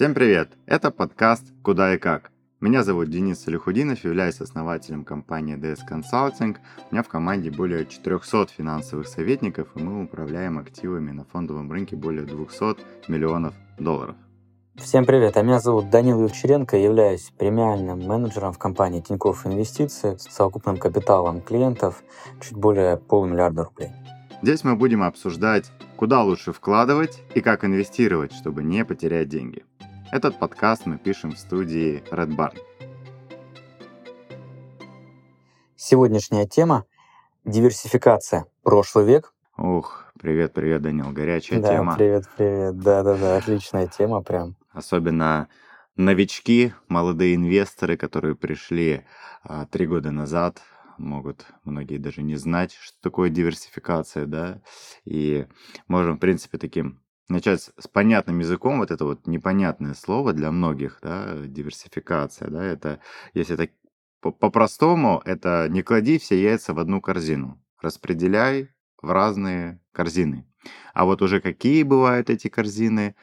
Всем 0.00 0.14
привет! 0.14 0.48
Это 0.64 0.90
подкаст 0.90 1.52
«Куда 1.62 1.94
и 1.94 1.98
как». 1.98 2.30
Меня 2.58 2.84
зовут 2.84 3.10
Денис 3.10 3.38
Салихудинов, 3.38 4.02
являюсь 4.02 4.40
основателем 4.40 5.04
компании 5.04 5.58
DS 5.58 5.80
Consulting. 5.86 6.56
У 6.90 6.94
меня 6.94 7.02
в 7.02 7.08
команде 7.08 7.50
более 7.50 7.84
400 7.84 8.46
финансовых 8.46 9.06
советников, 9.06 9.68
и 9.74 9.82
мы 9.82 10.04
управляем 10.04 10.58
активами 10.58 11.10
на 11.10 11.26
фондовом 11.26 11.70
рынке 11.70 11.96
более 11.96 12.24
200 12.24 13.10
миллионов 13.10 13.52
долларов. 13.78 14.16
Всем 14.76 15.04
привет, 15.04 15.36
а 15.36 15.42
меня 15.42 15.60
зовут 15.60 15.90
Данил 15.90 16.22
Евчеренко, 16.22 16.78
являюсь 16.78 17.30
премиальным 17.36 17.98
менеджером 17.98 18.54
в 18.54 18.58
компании 18.58 19.02
Тинькофф 19.02 19.48
Инвестиции 19.48 20.16
с 20.16 20.22
совокупным 20.34 20.78
капиталом 20.78 21.42
клиентов 21.42 22.02
чуть 22.40 22.56
более 22.56 22.96
полумиллиарда 22.96 23.64
рублей. 23.64 23.90
Здесь 24.40 24.64
мы 24.64 24.76
будем 24.76 25.02
обсуждать, 25.02 25.70
куда 25.96 26.22
лучше 26.22 26.54
вкладывать 26.54 27.22
и 27.34 27.42
как 27.42 27.66
инвестировать, 27.66 28.32
чтобы 28.32 28.62
не 28.62 28.86
потерять 28.86 29.28
деньги. 29.28 29.66
Этот 30.12 30.40
подкаст 30.40 30.86
мы 30.86 30.98
пишем 30.98 31.30
в 31.30 31.38
студии 31.38 32.02
Red 32.10 32.34
Barn. 32.34 32.58
Сегодняшняя 35.76 36.48
тема– 36.48 36.84
диверсификация. 37.44 38.46
Прошлый 38.64 39.04
век. 39.04 39.32
Ух, 39.56 40.12
привет, 40.18 40.52
привет, 40.52 40.82
Данил, 40.82 41.12
горячая 41.12 41.60
да, 41.60 41.68
тема. 41.68 41.94
привет, 41.94 42.24
привет. 42.36 42.76
Да-да-да, 42.78 43.36
отличная 43.36 43.86
тема 43.86 44.20
прям. 44.20 44.56
Особенно 44.72 45.46
новички, 45.94 46.74
молодые 46.88 47.36
инвесторы, 47.36 47.96
которые 47.96 48.34
пришли 48.34 49.04
а, 49.44 49.66
три 49.66 49.86
года 49.86 50.10
назад, 50.10 50.60
могут 50.98 51.46
многие 51.62 51.98
даже 51.98 52.22
не 52.22 52.34
знать, 52.34 52.76
что 52.80 53.00
такое 53.00 53.30
диверсификация, 53.30 54.26
да, 54.26 54.60
и 55.04 55.46
можем, 55.86 56.16
в 56.16 56.20
принципе, 56.20 56.58
таким 56.58 56.99
начать 57.30 57.70
с 57.78 57.88
понятным 57.88 58.40
языком, 58.40 58.78
вот 58.78 58.90
это 58.90 59.04
вот 59.04 59.26
непонятное 59.26 59.94
слово 59.94 60.32
для 60.32 60.50
многих, 60.50 60.98
да, 61.02 61.36
диверсификация, 61.44 62.48
да, 62.48 62.64
это, 62.64 63.00
если 63.34 63.54
это 63.54 63.72
по-простому, 64.20 65.22
это 65.24 65.66
не 65.70 65.82
клади 65.82 66.18
все 66.18 66.40
яйца 66.40 66.74
в 66.74 66.78
одну 66.78 67.00
корзину, 67.00 67.62
распределяй 67.80 68.70
в 69.00 69.10
разные 69.10 69.80
корзины. 69.92 70.46
А 70.92 71.04
вот 71.04 71.22
уже 71.22 71.40
какие 71.40 71.82
бывают 71.82 72.28
эти 72.28 72.48
корзины, 72.48 73.14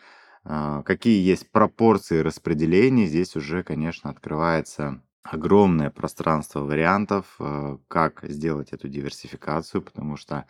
а, 0.43 0.81
какие 0.83 1.23
есть 1.23 1.51
пропорции 1.51 2.19
распределения, 2.19 3.05
здесь 3.05 3.35
уже, 3.35 3.63
конечно, 3.63 4.09
открывается 4.09 5.03
огромное 5.23 5.89
пространство 5.89 6.61
вариантов, 6.61 7.35
э, 7.39 7.77
как 7.87 8.23
сделать 8.23 8.71
эту 8.71 8.87
диверсификацию, 8.87 9.81
потому 9.81 10.15
что 10.15 10.45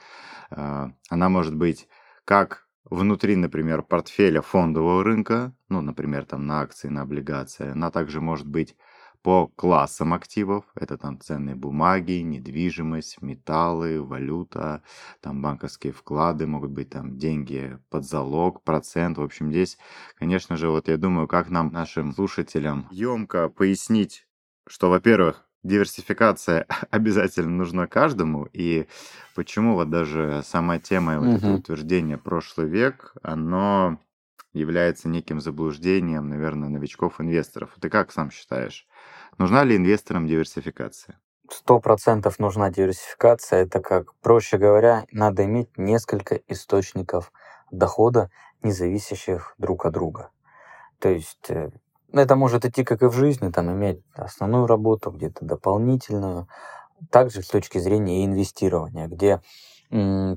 э, 0.52 0.86
она 1.09 1.30
может 1.30 1.55
быть 1.55 1.88
как 2.25 2.67
внутри, 2.89 3.35
например, 3.35 3.81
портфеля 3.83 4.41
фондового 4.41 5.03
рынка, 5.03 5.53
ну, 5.69 5.81
например, 5.81 6.25
там 6.25 6.47
на 6.47 6.61
акции, 6.61 6.88
на 6.89 7.02
облигации, 7.02 7.71
она 7.71 7.91
также 7.91 8.21
может 8.21 8.47
быть 8.47 8.75
по 9.21 9.47
классам 9.47 10.13
активов. 10.13 10.66
Это 10.75 10.97
там 10.97 11.19
ценные 11.19 11.55
бумаги, 11.55 12.21
недвижимость, 12.21 13.21
металлы, 13.21 14.02
валюта, 14.02 14.83
там 15.21 15.41
банковские 15.41 15.93
вклады, 15.93 16.47
могут 16.47 16.71
быть 16.71 16.89
там 16.89 17.17
деньги 17.17 17.77
под 17.89 18.05
залог, 18.05 18.63
процент. 18.63 19.17
В 19.17 19.21
общем, 19.21 19.52
здесь, 19.52 19.77
конечно 20.15 20.55
же, 20.55 20.69
вот 20.69 20.88
я 20.88 20.97
думаю, 20.97 21.27
как 21.27 21.49
нам, 21.49 21.71
нашим 21.71 22.13
слушателям, 22.13 22.88
емко 22.91 23.49
пояснить, 23.49 24.27
что, 24.67 24.89
во-первых, 24.89 25.47
диверсификация 25.63 26.65
обязательно 26.92 27.49
нужна 27.49 27.87
каждому, 27.87 28.48
и 28.54 28.87
почему 29.36 29.76
вот 29.76 29.89
даже 29.89 30.42
сама 30.45 30.80
тема 30.80 31.20
вот 31.20 31.37
этого 31.37 31.55
утверждения 31.55 32.17
«прошлый 32.17 32.67
век», 32.67 33.14
оно 33.21 33.99
является 34.54 35.08
неким 35.08 35.39
заблуждением, 35.39 36.30
наверное, 36.30 36.70
новичков-инвесторов. 36.70 37.76
Ты 37.80 37.89
как 37.89 38.11
сам 38.11 38.32
считаешь, 38.32 38.87
нужна 39.37 39.64
ли 39.64 39.76
инвесторам 39.76 40.27
диверсификация? 40.27 41.20
Сто 41.49 41.80
процентов 41.80 42.39
нужна 42.39 42.70
диверсификация. 42.70 43.64
Это 43.64 43.80
как, 43.80 44.14
проще 44.15 44.58
говоря, 44.58 45.05
надо 45.11 45.45
иметь 45.45 45.77
несколько 45.77 46.36
источников 46.48 47.32
дохода, 47.71 48.30
не 48.64 48.71
зависящих 48.71 49.53
друг 49.58 49.86
от 49.86 49.93
друга. 49.93 50.32
То 50.99 51.09
есть 51.09 51.49
э, 51.49 51.71
это 52.14 52.36
может 52.36 52.66
идти 52.66 52.84
как 52.84 53.02
и 53.04 53.08
в 53.08 53.14
жизни, 53.14 53.50
там 53.52 53.72
иметь 53.72 54.02
основную 54.16 54.68
работу, 54.68 55.12
где-то 55.12 55.45
дополнительную. 55.45 56.48
Также 57.12 57.44
с 57.44 57.48
точки 57.48 57.78
зрения 57.78 58.26
инвестирования, 58.26 59.08
где 59.08 59.42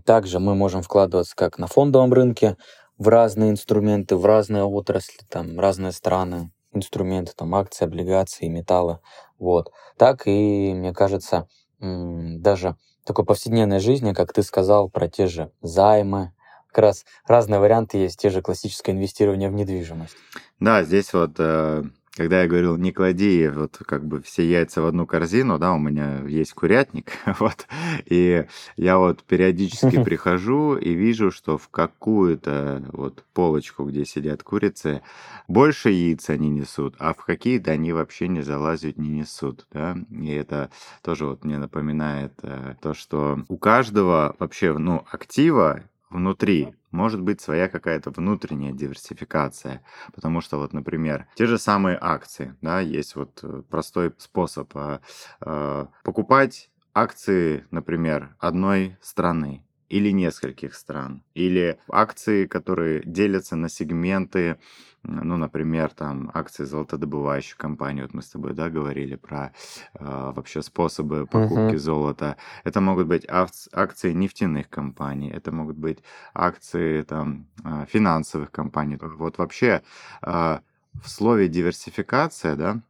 также 0.05 0.41
мы 0.41 0.55
можем 0.55 0.83
вкладываться 0.83 1.35
как 1.37 1.59
на 1.59 1.67
фондовом 1.67 2.13
рынке 2.13 2.57
в 2.99 3.09
разные 3.09 3.51
инструменты, 3.51 4.17
в 4.17 4.27
разные 4.27 4.65
отрасли, 4.65 5.25
там 5.29 5.59
разные 5.59 5.93
страны, 5.93 6.53
инструменты, 6.73 7.33
там 7.35 7.55
акции, 7.55 7.87
облигации, 7.87 8.49
металлы, 8.49 9.01
вот. 9.39 9.73
Так 9.97 10.27
и, 10.27 10.75
мне 10.75 10.93
кажется, 10.93 11.49
даже 11.81 12.77
такой 13.05 13.25
повседневной 13.25 13.81
жизни, 13.81 14.13
как 14.13 14.33
ты 14.35 14.43
сказал, 14.43 14.91
про 14.91 15.09
те 15.09 15.27
же 15.27 15.51
займы, 15.63 16.33
как 16.71 16.79
раз 16.79 17.05
разные 17.27 17.61
варианты 17.61 17.99
есть, 17.99 18.19
те 18.19 18.31
же 18.31 18.43
классическое 18.43 18.95
инвестирование 18.95 19.51
в 19.51 19.53
недвижимость. 19.53 20.17
Да, 20.59 20.83
здесь 20.83 21.13
вот 21.13 21.33
э, 21.39 21.85
когда 22.17 22.43
я 22.43 22.49
говорил, 22.49 22.77
не 22.77 22.93
клади 22.93 23.49
вот 23.49 23.79
как 23.87 24.05
бы 24.05 24.21
все 24.21 24.45
яйца 24.45 24.83
в 24.83 24.87
одну 24.87 25.07
корзину, 25.07 25.59
да, 25.59 25.73
у 25.73 25.79
меня 25.79 26.21
есть 26.27 26.53
курятник, 26.53 27.13
вот, 27.39 27.67
и 28.05 28.47
я 28.77 28.99
вот 28.99 29.23
периодически 29.23 30.03
прихожу 30.03 30.77
и 30.77 30.93
вижу, 30.93 31.31
что 31.31 31.57
в 31.57 31.69
какую-то 31.69 32.85
вот 32.93 33.25
полочку, 33.33 33.85
где 33.85 34.05
сидят 34.05 34.43
курицы, 34.43 35.03
больше 35.49 35.91
яиц 35.91 36.29
они 36.31 36.51
несут, 36.51 36.95
а 36.99 37.15
в 37.15 37.25
какие-то 37.25 37.71
они 37.71 37.93
вообще 37.93 38.29
не 38.29 38.43
залазят, 38.43 38.99
не 38.99 39.09
несут, 39.09 39.67
да, 39.73 39.97
и 40.11 40.31
это 40.33 40.71
тоже 41.03 41.27
вот 41.27 41.45
мне 41.45 41.59
напоминает 41.59 42.33
э, 42.43 42.75
то, 42.83 42.93
что 42.93 43.45
у 43.49 43.57
каждого 43.57 44.35
вообще, 44.39 44.77
ну, 44.77 45.05
актива 45.11 45.85
внутри. 46.10 46.75
Может 46.91 47.21
быть 47.22 47.41
своя 47.41 47.69
какая-то 47.69 48.10
внутренняя 48.10 48.72
диверсификация. 48.72 49.82
Потому 50.12 50.41
что 50.41 50.59
вот, 50.59 50.72
например, 50.72 51.26
те 51.37 51.47
же 51.47 51.59
самые 51.59 51.97
акции, 52.00 52.56
да, 52.60 52.81
есть 52.81 53.16
вот 53.16 53.41
э, 53.43 53.62
простой 53.71 54.12
способ 54.19 54.71
э, 54.75 55.00
э, 55.41 55.87
покупать 56.04 56.71
акции, 56.93 57.65
например, 57.71 58.34
одной 58.38 58.98
страны 59.00 59.65
или 59.91 60.12
нескольких 60.12 60.75
стран, 60.75 61.23
или 61.34 61.78
акции, 61.89 62.47
которые 62.47 63.03
делятся 63.05 63.56
на 63.56 63.69
сегменты, 63.69 64.56
ну, 65.03 65.37
например, 65.37 65.91
там 65.91 66.31
акции 66.34 66.65
золотодобывающей 66.65 67.56
компании, 67.56 68.03
вот 68.03 68.15
мы 68.15 68.23
с 68.23 68.28
тобой, 68.28 68.53
да, 68.53 68.69
говорили 68.69 69.17
про 69.17 69.53
э, 69.95 70.33
вообще 70.34 70.62
способы 70.62 71.27
покупки 71.27 71.75
uh-huh. 71.75 71.78
золота. 71.78 72.37
Это 72.65 72.81
могут 72.81 73.06
быть 73.06 73.27
акции 73.28 74.12
нефтяных 74.12 74.69
компаний, 74.69 75.31
это 75.31 75.53
могут 75.53 75.77
быть 75.77 75.99
акции 76.34 77.03
там 77.03 77.47
э, 77.65 77.87
финансовых 77.89 78.51
компаний. 78.51 78.99
Вот 79.01 79.39
вообще 79.39 79.83
э, 80.22 80.59
в 81.03 81.09
слове 81.09 81.49
диверсификация, 81.49 82.57
да, 82.57 82.81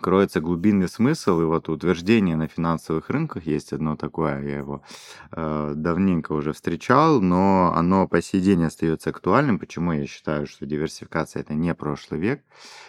кроется 0.00 0.40
глубинный 0.40 0.88
смысл, 0.88 1.40
и 1.40 1.44
вот 1.44 1.68
утверждение 1.68 2.36
на 2.36 2.48
финансовых 2.48 3.10
рынках 3.10 3.46
есть 3.46 3.72
одно 3.72 3.96
такое, 3.96 4.42
я 4.42 4.58
его 4.58 4.82
э, 5.32 5.72
давненько 5.76 6.32
уже 6.32 6.52
встречал, 6.52 7.20
но 7.20 7.72
оно 7.74 8.06
по 8.08 8.20
сей 8.20 8.40
день 8.40 8.64
остается 8.64 9.10
актуальным. 9.10 9.58
Почему 9.58 9.92
я 9.92 10.06
считаю, 10.06 10.46
что 10.46 10.66
диверсификация 10.66 11.40
это 11.40 11.54
не 11.54 11.74
прошлый 11.74 12.20
век? 12.20 12.42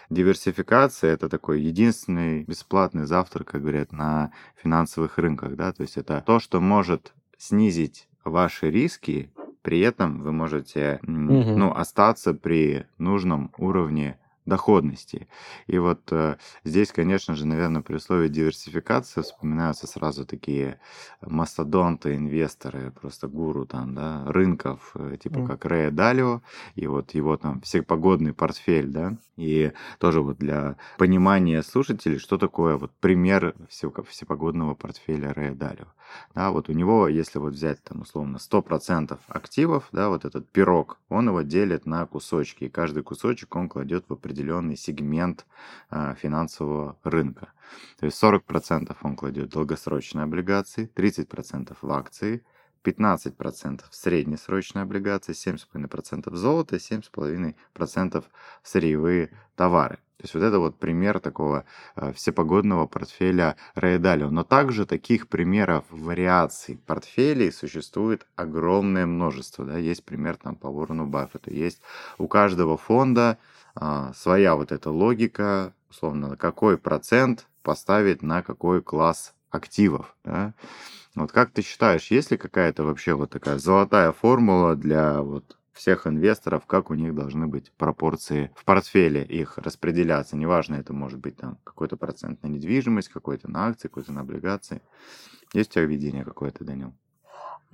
Диверсификация 0.09 1.13
это 1.13 1.29
такой 1.29 1.61
единственный 1.61 2.43
бесплатный 2.43 3.05
завтрак, 3.05 3.47
как 3.49 3.61
говорят, 3.61 3.91
на 3.91 4.31
финансовых 4.61 5.17
рынках, 5.17 5.55
да, 5.55 5.71
то 5.71 5.81
есть 5.81 5.97
это 5.97 6.23
то, 6.25 6.39
что 6.39 6.59
может 6.61 7.13
снизить 7.37 8.07
ваши 8.23 8.69
риски, 8.69 9.31
при 9.61 9.79
этом 9.79 10.21
вы 10.21 10.31
можете, 10.31 10.99
угу. 11.01 11.11
ну, 11.11 11.73
остаться 11.73 12.33
при 12.33 12.85
нужном 12.97 13.51
уровне 13.57 14.19
доходности. 14.45 15.27
И 15.67 15.77
вот 15.79 16.11
э, 16.11 16.37
здесь, 16.63 16.91
конечно 16.91 17.35
же, 17.35 17.45
наверное, 17.47 17.81
при 17.81 17.95
условии 17.95 18.27
диверсификации 18.27 19.21
вспоминаются 19.21 19.87
сразу 19.87 20.25
такие 20.25 20.79
мастодонты, 21.21 22.15
инвесторы, 22.15 22.91
просто 22.91 23.27
гуру 23.27 23.65
там, 23.65 23.95
да, 23.95 24.23
рынков, 24.27 24.91
э, 24.95 25.17
типа 25.21 25.39
mm. 25.39 25.47
как 25.47 25.65
Рэя 25.65 25.91
Далио, 25.91 26.41
и 26.75 26.85
вот 26.87 27.15
его 27.15 27.37
там 27.37 27.61
всепогодный 27.61 28.33
портфель, 28.33 28.87
да, 28.87 29.17
и 29.35 29.71
тоже 29.99 30.21
вот 30.21 30.37
для 30.37 30.77
понимания 30.97 31.63
слушателей, 31.63 32.19
что 32.19 32.37
такое 32.37 32.77
вот 32.77 32.91
пример 32.99 33.55
всепогодного 33.69 34.75
портфеля 34.75 35.33
Рэя 35.33 35.55
Далио. 35.55 35.87
Да, 36.35 36.51
вот 36.51 36.69
у 36.69 36.73
него, 36.73 37.07
если 37.07 37.39
вот 37.39 37.53
взять 37.53 37.83
там 37.83 38.01
условно 38.01 38.37
100% 38.37 39.17
активов, 39.27 39.87
да, 39.91 40.09
вот 40.09 40.23
этот 40.23 40.47
пирог, 40.49 40.99
он 41.09 41.27
его 41.27 41.41
делит 41.41 41.87
на 41.87 42.05
кусочки, 42.05 42.65
и 42.65 42.69
каждый 42.69 43.01
кусочек 43.03 43.55
он 43.55 43.67
кладет 43.67 44.05
в 44.07 44.13
определенный 44.13 44.34
сегмент 44.75 45.45
а, 45.89 46.15
финансового 46.15 46.97
рынка. 47.03 47.53
То 47.99 48.05
есть 48.05 48.21
40% 48.21 48.95
он 49.01 49.15
кладет 49.15 49.47
в 49.47 49.53
долгосрочные 49.53 50.23
облигации, 50.23 50.89
30% 50.95 51.75
в 51.81 51.91
акции, 51.91 52.43
15% 52.83 53.81
среднесрочные 53.89 54.83
облигации, 54.83 55.33
7,5% 55.33 56.35
золото, 56.35 56.75
7,5% 56.75 58.23
сырьевые 58.63 59.31
товары. 59.55 59.99
То 60.17 60.23
есть 60.23 60.33
вот 60.33 60.43
это 60.43 60.59
вот 60.59 60.79
пример 60.79 61.19
такого 61.19 61.65
э, 61.97 62.13
всепогодного 62.13 62.87
портфеля 62.87 63.57
Рэя 63.75 63.99
Далио. 63.99 64.29
Но 64.29 64.43
также 64.45 64.85
таких 64.85 65.27
примеров 65.27 65.83
вариаций 65.89 66.79
портфелей 66.85 67.51
существует 67.51 68.25
огромное 68.37 69.05
множество. 69.05 69.65
Да? 69.65 69.77
Есть 69.77 70.05
пример 70.05 70.37
там 70.37 70.55
по 70.55 70.67
Уоррену 70.67 71.05
Баффету. 71.05 71.51
Есть 71.51 71.81
у 72.17 72.29
каждого 72.29 72.77
фонда 72.77 73.37
а, 73.75 74.13
своя 74.13 74.55
вот 74.55 74.71
эта 74.71 74.89
логика, 74.89 75.73
условно, 75.89 76.37
какой 76.37 76.77
процент 76.77 77.47
поставить 77.61 78.21
на 78.21 78.41
какой 78.41 78.81
класс 78.81 79.33
активов. 79.49 80.15
Да? 80.23 80.53
Вот 81.15 81.31
как 81.31 81.51
ты 81.51 81.61
считаешь, 81.61 82.11
есть 82.11 82.31
ли 82.31 82.37
какая-то 82.37 82.83
вообще 82.83 83.13
вот 83.13 83.31
такая 83.31 83.57
золотая 83.57 84.11
формула 84.11 84.75
для 84.75 85.21
вот 85.21 85.57
всех 85.75 86.07
инвесторов, 86.07 86.65
как 86.65 86.89
у 86.89 86.93
них 86.93 87.13
должны 87.13 87.47
быть 87.47 87.71
пропорции 87.73 88.51
в 88.55 88.63
портфеле 88.63 89.23
их 89.23 89.57
распределяться. 89.57 90.37
Неважно, 90.37 90.75
это 90.75 90.93
может 90.93 91.19
быть 91.19 91.37
там 91.37 91.57
какой-то 91.63 91.97
процент 91.97 92.41
на 92.43 92.47
недвижимость, 92.47 93.09
какой-то 93.09 93.51
на 93.51 93.67
акции, 93.67 93.89
какой-то 93.89 94.13
на 94.13 94.21
облигации. 94.21 94.81
Есть 95.53 95.71
у 95.71 95.73
тебя 95.75 95.85
видение 95.85 96.23
какое-то, 96.23 96.63
Данил? 96.63 96.93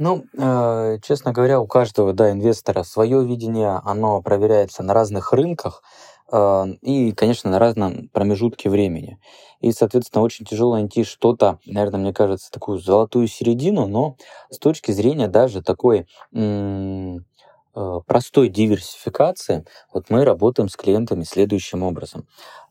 Ну, 0.04 0.26
э, 0.36 0.98
честно 1.04 1.32
говоря, 1.32 1.60
у 1.60 1.68
каждого 1.68 2.12
да, 2.12 2.32
инвестора 2.32 2.82
свое 2.82 3.24
видение, 3.24 3.80
оно 3.86 4.20
проверяется 4.24 4.82
на 4.82 4.96
разных 4.96 5.32
рынках 5.32 5.84
э, 6.32 6.66
и, 6.82 7.12
конечно, 7.12 7.52
на 7.52 7.60
разном 7.60 8.10
промежутке 8.12 8.72
времени. 8.72 9.20
И, 9.60 9.72
соответственно, 9.72 10.24
очень 10.24 10.44
тяжело 10.44 10.74
найти 10.74 11.04
что-то, 11.04 11.60
наверное, 11.68 12.00
мне 12.00 12.14
кажется, 12.14 12.50
такую 12.50 12.80
золотую 12.80 13.28
середину, 13.28 13.86
но 13.86 14.16
с 14.50 14.58
точки 14.58 14.92
зрения 14.92 15.28
даже 15.28 15.62
такой 15.62 16.08
э, 16.34 17.20
простой 18.08 18.50
диверсификации, 18.50 19.66
вот 19.94 20.10
мы 20.10 20.26
работаем 20.26 20.68
с 20.68 20.76
клиентами 20.76 21.24
следующим 21.26 21.84
образом. 21.84 22.26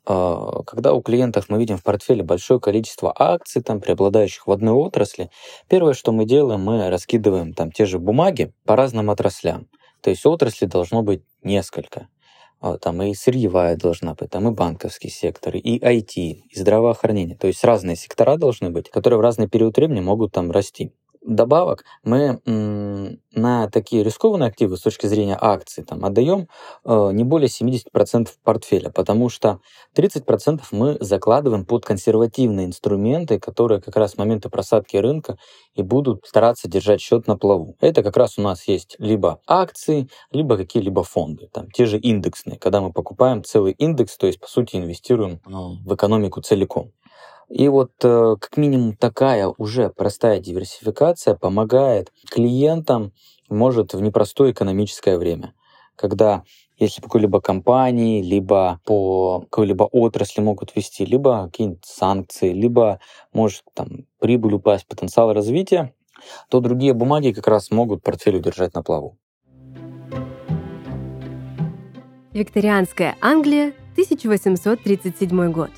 А, 0.07 0.63
когда 0.65 0.93
у 0.95 1.03
клиентов 1.03 1.47
мы 1.49 1.59
видим 1.59 1.77
в 1.77 1.83
портфеле 1.83 2.23
большое 2.23 2.61
количество 2.61 3.13
акций, 3.17 3.63
там, 3.63 3.81
преобладающих 3.81 4.47
в 4.47 4.51
одной 4.51 4.75
отрасли, 4.75 5.31
первое, 5.69 5.95
что 5.95 6.13
мы 6.13 6.25
делаем, 6.25 6.63
мы 6.63 6.89
раскидываем 6.89 7.53
там 7.53 7.71
те 7.71 7.87
же 7.87 7.99
бумаги 7.99 8.53
по 8.65 8.77
разным 8.77 9.11
отраслям. 9.11 9.69
То 10.01 10.11
есть 10.11 10.25
отрасли 10.25 10.67
должно 10.67 11.03
быть 11.03 11.23
несколько. 11.43 12.09
А, 12.61 12.77
там 12.79 13.03
и 13.03 13.15
сырьевая 13.15 13.77
должна 13.77 14.15
быть, 14.15 14.31
там 14.31 14.49
и 14.49 14.53
банковский 14.53 15.09
сектор, 15.09 15.57
и 15.57 15.79
IT, 15.79 16.15
и 16.17 16.45
здравоохранение. 16.55 17.37
То 17.37 17.47
есть 17.47 17.65
разные 17.65 17.97
сектора 17.97 18.37
должны 18.37 18.71
быть, 18.71 18.91
которые 18.91 19.19
в 19.19 19.23
разный 19.23 19.49
период 19.49 19.77
времени 19.77 20.01
могут 20.01 20.33
там 20.33 20.51
расти. 20.51 20.93
Добавок 21.23 21.85
мы 22.03 22.41
на 23.33 23.69
такие 23.69 24.03
рискованные 24.03 24.49
активы 24.49 24.79
с 24.79 24.81
точки 24.81 25.07
зрения 25.07 25.37
акций 25.39 25.85
там, 25.85 26.05
отдаем 26.05 26.49
э, 26.85 27.11
не 27.13 27.25
более 27.25 27.49
70% 27.49 28.29
портфеля, 28.43 28.91
потому 28.91 29.29
что 29.29 29.61
30% 29.95 30.63
мы 30.73 30.97
закладываем 31.01 31.67
под 31.67 31.85
консервативные 31.85 32.67
инструменты, 32.67 33.39
которые 33.39 33.83
как 33.83 33.97
раз 33.97 34.13
с 34.13 34.19
момента 34.19 34.49
просадки 34.49 34.97
рынка 34.97 35.37
и 35.75 35.83
будут 35.83 36.27
стараться 36.27 36.69
держать 36.69 37.03
счет 37.03 37.27
на 37.27 37.37
плаву. 37.37 37.77
Это 37.81 38.03
как 38.03 38.17
раз 38.17 38.39
у 38.39 38.43
нас 38.43 38.67
есть 38.67 38.97
либо 38.99 39.41
акции, 39.47 40.09
либо 40.33 40.57
какие-либо 40.57 41.05
фонды, 41.05 41.49
там, 41.53 41.71
те 41.71 41.85
же 41.85 41.99
индексные, 41.99 42.59
когда 42.59 42.81
мы 42.81 42.93
покупаем 42.93 43.45
целый 43.45 43.73
индекс, 43.73 44.17
то 44.17 44.27
есть 44.27 44.41
по 44.41 44.49
сути 44.49 44.77
инвестируем 44.77 45.41
в 45.45 45.95
экономику 45.95 46.41
целиком. 46.41 46.93
И 47.51 47.69
вот 47.69 47.93
э, 48.05 48.37
как 48.41 48.57
минимум 48.57 48.97
такая 48.97 49.53
уже 49.59 49.91
простая 49.91 50.39
диверсификация 50.39 51.35
помогает 51.35 52.13
клиентам, 52.31 53.13
может, 53.49 53.93
в 53.93 54.01
непростое 54.01 54.53
экономическое 54.53 55.19
время, 55.19 55.55
когда 55.97 56.45
если 56.79 57.03
по 57.03 57.09
какой-либо 57.09 57.41
компании, 57.41 58.23
либо 58.23 58.81
по 58.87 59.41
какой-либо 59.41 59.83
отрасли 59.83 60.41
могут 60.41 60.75
вести, 60.77 61.05
либо 61.05 61.47
какие-нибудь 61.47 61.85
санкции, 61.85 62.53
либо 62.53 63.01
может 63.33 63.65
там 63.75 64.07
прибыль 64.21 64.55
упасть, 64.55 64.87
потенциал 64.87 65.33
развития, 65.33 65.93
то 66.49 66.61
другие 66.61 66.95
бумаги 66.95 67.33
как 67.33 67.49
раз 67.49 67.73
могут 67.73 68.03
портфель 68.03 68.37
удержать 68.37 68.75
на 68.75 68.83
плаву. 68.83 69.19
Викторианская 72.33 73.17
Англия, 73.21 73.75
1837 73.95 75.51
год. 75.51 75.71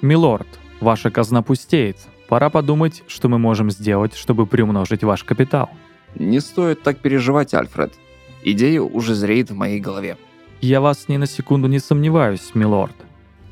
Милорд, 0.00 0.46
Ваша 0.82 1.12
казна 1.12 1.42
пустеет. 1.42 1.96
Пора 2.26 2.50
подумать, 2.50 3.04
что 3.06 3.28
мы 3.28 3.38
можем 3.38 3.70
сделать, 3.70 4.16
чтобы 4.16 4.46
приумножить 4.46 5.04
ваш 5.04 5.22
капитал. 5.22 5.70
Не 6.16 6.40
стоит 6.40 6.82
так 6.82 6.98
переживать, 6.98 7.54
Альфред. 7.54 7.94
Идея 8.42 8.80
уже 8.80 9.14
зреет 9.14 9.52
в 9.52 9.54
моей 9.54 9.78
голове. 9.78 10.16
Я 10.60 10.80
вас 10.80 11.06
ни 11.06 11.18
на 11.18 11.26
секунду 11.26 11.68
не 11.68 11.78
сомневаюсь, 11.78 12.50
милорд. 12.54 12.96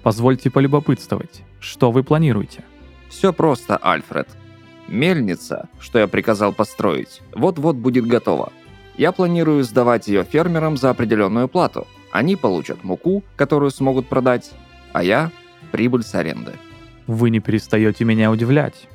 Позвольте 0.02 0.50
полюбопытствовать. 0.50 1.42
Что 1.60 1.92
вы 1.92 2.02
планируете? 2.02 2.64
Все 3.08 3.32
просто, 3.32 3.76
Альфред. 3.76 4.28
Мельница, 4.88 5.68
что 5.78 6.00
я 6.00 6.08
приказал 6.08 6.52
построить, 6.52 7.22
вот-вот 7.32 7.76
будет 7.76 8.06
готова. 8.08 8.52
Я 8.96 9.12
планирую 9.12 9.62
сдавать 9.62 10.08
ее 10.08 10.24
фермерам 10.24 10.76
за 10.76 10.90
определенную 10.90 11.46
плату. 11.46 11.86
Они 12.10 12.34
получат 12.34 12.82
муку, 12.82 13.22
которую 13.36 13.70
смогут 13.70 14.08
продать, 14.08 14.50
а 14.92 15.04
я– 15.04 15.30
прибыль 15.70 16.02
с 16.02 16.12
аренды. 16.16 16.54
Вы 17.10 17.30
не 17.30 17.40
перестаете 17.40 18.04
меня 18.04 18.30
удивлять. 18.30 18.86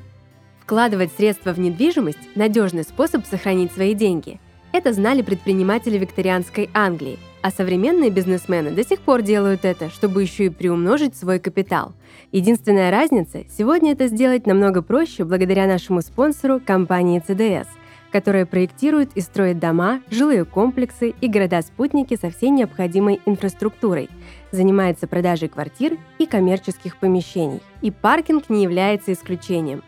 Вкладывать 0.61 1.11
средства 1.11 1.51
в 1.51 1.59
недвижимость– 1.59 2.29
надежный 2.35 2.83
способ 2.83 3.25
сохранить 3.25 3.73
свои 3.73 3.93
деньги. 3.93 4.39
Это 4.71 4.93
знали 4.93 5.21
предприниматели 5.21 5.97
викторианской 5.97 6.69
Англии, 6.73 7.19
а 7.41 7.51
современные 7.51 8.11
бизнесмены 8.11 8.71
до 8.71 8.85
сих 8.85 9.01
пор 9.01 9.21
делают 9.21 9.65
это, 9.65 9.89
чтобы 9.89 10.21
еще 10.21 10.45
и 10.45 10.49
приумножить 10.49 11.17
свой 11.17 11.39
капитал. 11.39 11.91
Единственная 12.31 12.89
разница– 12.89 13.43
сегодня 13.57 13.91
это 13.91 14.07
сделать 14.07 14.47
намного 14.47 14.81
проще 14.81 15.25
благодаря 15.25 15.67
нашему 15.67 16.01
спонсору 16.01 16.61
компании 16.65 17.21
CDS– 17.21 17.67
которая 18.15 18.45
проектирует 18.45 19.09
и 19.15 19.19
строит 19.19 19.59
дома, 19.59 19.99
жилые 20.09 20.45
комплексы 20.45 21.13
и 21.19 21.27
города-спутники 21.27 22.15
со 22.15 22.29
всей 22.29 22.49
необходимой 22.49 23.19
инфраструктурой, 23.25 24.09
занимается 24.55 25.05
продажей 25.05 25.49
квартир 25.49 25.97
и 26.17 26.25
коммерческих 26.25 26.97
помещений. 26.97 27.61
И 27.81 27.91
паркинг 27.91 28.49
не 28.49 28.63
является 28.63 29.13
исключением. 29.13 29.83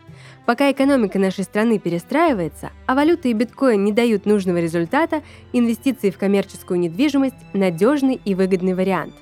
Пока 0.46 0.70
экономика 0.70 1.18
нашей 1.18 1.44
страны 1.44 1.78
перестраивается, 1.78 2.70
а 2.86 2.94
валюта 2.94 3.28
и 3.28 3.32
биткоин 3.32 3.84
не 3.84 3.92
дают 3.92 4.24
нужного 4.24 4.58
результата, 4.58 5.22
инвестиции 5.52 6.10
в 6.10 6.18
коммерческую 6.18 6.78
недвижимость– 6.78 7.36
надежный 7.52 8.20
и 8.24 8.34
выгодный 8.34 8.74
вариант. 8.74 9.14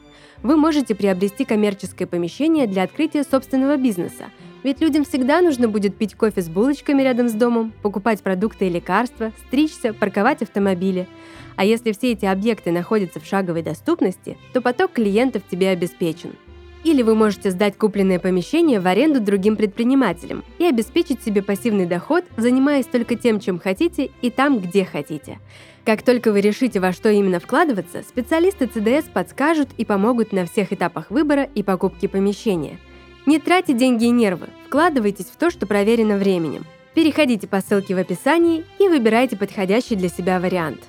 Вы 0.42 0.56
можете 0.56 0.94
приобрести 0.94 1.44
коммерческое 1.44 2.06
помещение 2.06 2.66
для 2.66 2.82
открытия 2.82 3.24
собственного 3.24 3.76
бизнеса– 3.76 4.26
ведь 4.66 4.80
людям 4.80 5.04
всегда 5.04 5.42
нужно 5.42 5.68
будет 5.68 5.94
пить 5.94 6.16
кофе 6.16 6.42
с 6.42 6.48
булочками 6.48 7.00
рядом 7.00 7.28
с 7.28 7.34
домом, 7.34 7.72
покупать 7.82 8.20
продукты 8.20 8.66
и 8.66 8.68
лекарства, 8.68 9.30
стричься, 9.46 9.92
парковать 9.92 10.42
автомобили. 10.42 11.06
А 11.54 11.64
если 11.64 11.92
все 11.92 12.10
эти 12.10 12.24
объекты 12.24 12.72
находятся 12.72 13.20
в 13.20 13.26
шаговой 13.26 13.62
доступности, 13.62 14.36
то 14.52 14.60
поток 14.60 14.94
клиентов 14.94 15.44
тебе 15.48 15.68
обеспечен. 15.68 16.32
Или 16.82 17.02
вы 17.02 17.14
можете 17.14 17.52
сдать 17.52 17.78
купленное 17.78 18.18
помещение 18.18 18.80
в 18.80 18.88
аренду 18.88 19.20
другим 19.20 19.54
предпринимателям 19.54 20.42
и 20.58 20.64
обеспечить 20.64 21.22
себе 21.22 21.44
пассивный 21.44 21.86
доход, 21.86 22.24
занимаясь 22.36 22.86
только 22.86 23.14
тем, 23.14 23.38
чем 23.38 23.60
хотите 23.60 24.10
и 24.20 24.30
там, 24.30 24.58
где 24.58 24.84
хотите. 24.84 25.38
Как 25.84 26.02
только 26.02 26.32
вы 26.32 26.40
решите, 26.40 26.80
во 26.80 26.90
что 26.90 27.08
именно 27.08 27.38
вкладываться, 27.38 28.02
специалисты 28.02 28.64
CDS 28.64 29.04
подскажут 29.12 29.68
и 29.76 29.84
помогут 29.84 30.32
на 30.32 30.44
всех 30.44 30.72
этапах 30.72 31.12
выбора 31.12 31.44
и 31.54 31.62
покупки 31.62 32.08
помещения– 32.08 32.80
не 33.26 33.38
тратьте 33.38 33.74
деньги 33.74 34.04
и 34.04 34.10
нервы, 34.10 34.48
вкладывайтесь 34.66 35.26
в 35.26 35.36
то, 35.36 35.50
что 35.50 35.66
проверено 35.66 36.16
временем. 36.16 36.64
Переходите 36.94 37.46
по 37.46 37.60
ссылке 37.60 37.94
в 37.94 37.98
описании 37.98 38.64
и 38.78 38.88
выбирайте 38.88 39.36
подходящий 39.36 39.96
для 39.96 40.08
себя 40.08 40.40
вариант. 40.40 40.80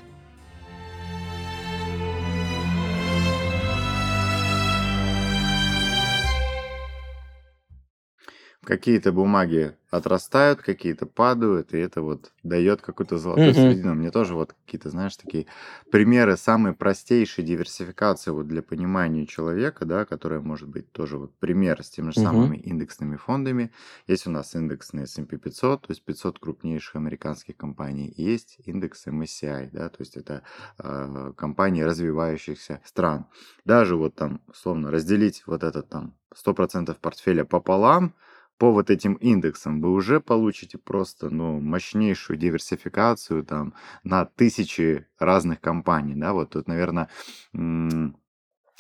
Какие-то 8.68 9.14
бумаги 9.14 9.78
отрастают, 9.90 10.62
какие-то 10.62 11.06
падают, 11.06 11.74
и 11.74 11.78
это 11.78 12.02
вот 12.02 12.34
дает 12.44 12.82
какую-то 12.82 13.18
золотую 13.18 13.52
mm-hmm. 13.52 13.54
середину. 13.54 13.96
Мне 13.96 14.12
тоже 14.12 14.36
вот 14.36 14.54
какие-то, 14.66 14.90
знаешь, 14.90 15.16
такие 15.16 15.46
примеры 15.90 16.36
самой 16.36 16.74
простейшей 16.74 17.46
диверсификации 17.46 18.32
вот 18.32 18.46
для 18.46 18.62
понимания 18.62 19.26
человека, 19.26 19.86
да, 19.86 20.04
которая 20.04 20.42
может 20.42 20.68
быть 20.68 20.92
тоже 20.92 21.18
вот 21.18 21.34
пример 21.40 21.82
с 21.82 21.90
теми 21.90 22.12
же 22.12 22.20
mm-hmm. 22.20 22.24
самыми 22.24 22.58
индексными 22.58 23.16
фондами. 23.16 23.72
Есть 24.06 24.28
у 24.28 24.32
нас 24.32 24.54
индексный 24.54 25.04
S&P 25.04 25.38
500, 25.38 25.88
то 25.88 25.92
есть 25.92 26.04
500 26.04 26.38
крупнейших 26.38 26.98
американских 26.98 27.56
компаний, 27.56 28.08
и 28.08 28.22
есть 28.22 28.58
индекс 28.66 29.08
MSCI, 29.08 29.70
да, 29.72 29.88
то 29.88 29.98
есть 30.00 30.18
это 30.18 30.44
э, 30.80 31.32
компании 31.38 31.84
развивающихся 31.84 32.82
стран. 32.84 33.28
Даже 33.64 33.96
вот 33.96 34.16
там, 34.16 34.42
условно, 34.50 34.92
разделить 34.92 35.44
вот 35.46 35.64
этот 35.64 35.88
там 35.88 36.16
100% 36.36 36.96
портфеля 37.00 37.46
пополам, 37.46 38.14
по 38.58 38.72
вот 38.72 38.90
этим 38.90 39.14
индексам, 39.16 39.82
вы 39.82 39.92
уже 39.92 40.20
получите 40.20 40.78
просто, 40.78 41.30
ну, 41.30 41.60
мощнейшую 41.60 42.38
диверсификацию 42.38 43.44
там 43.44 43.74
на 44.04 44.26
тысячи 44.26 45.08
разных 45.20 45.62
компаний, 45.62 46.16
да, 46.16 46.34
вот 46.34 46.52
тут, 46.52 46.68
наверное, 46.68 47.10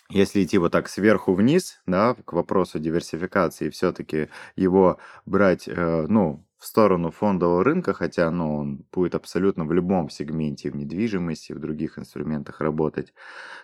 если 0.09 0.43
идти 0.43 0.57
вот 0.57 0.71
так 0.71 0.87
сверху 0.87 1.33
вниз, 1.33 1.81
да, 1.85 2.15
к 2.25 2.33
вопросу 2.33 2.79
диверсификации, 2.79 3.69
все-таки 3.69 4.29
его 4.55 4.99
брать, 5.25 5.67
э, 5.67 6.05
ну, 6.07 6.45
в 6.57 6.65
сторону 6.65 7.11
фондового 7.11 7.63
рынка, 7.63 7.93
хотя 7.93 8.31
ну, 8.31 8.57
он 8.57 8.85
будет 8.91 9.15
абсолютно 9.15 9.65
в 9.65 9.73
любом 9.73 10.09
сегменте, 10.09 10.71
в 10.71 10.75
недвижимости, 10.75 11.53
в 11.53 11.59
других 11.59 11.99
инструментах 11.99 12.61
работать. 12.61 13.13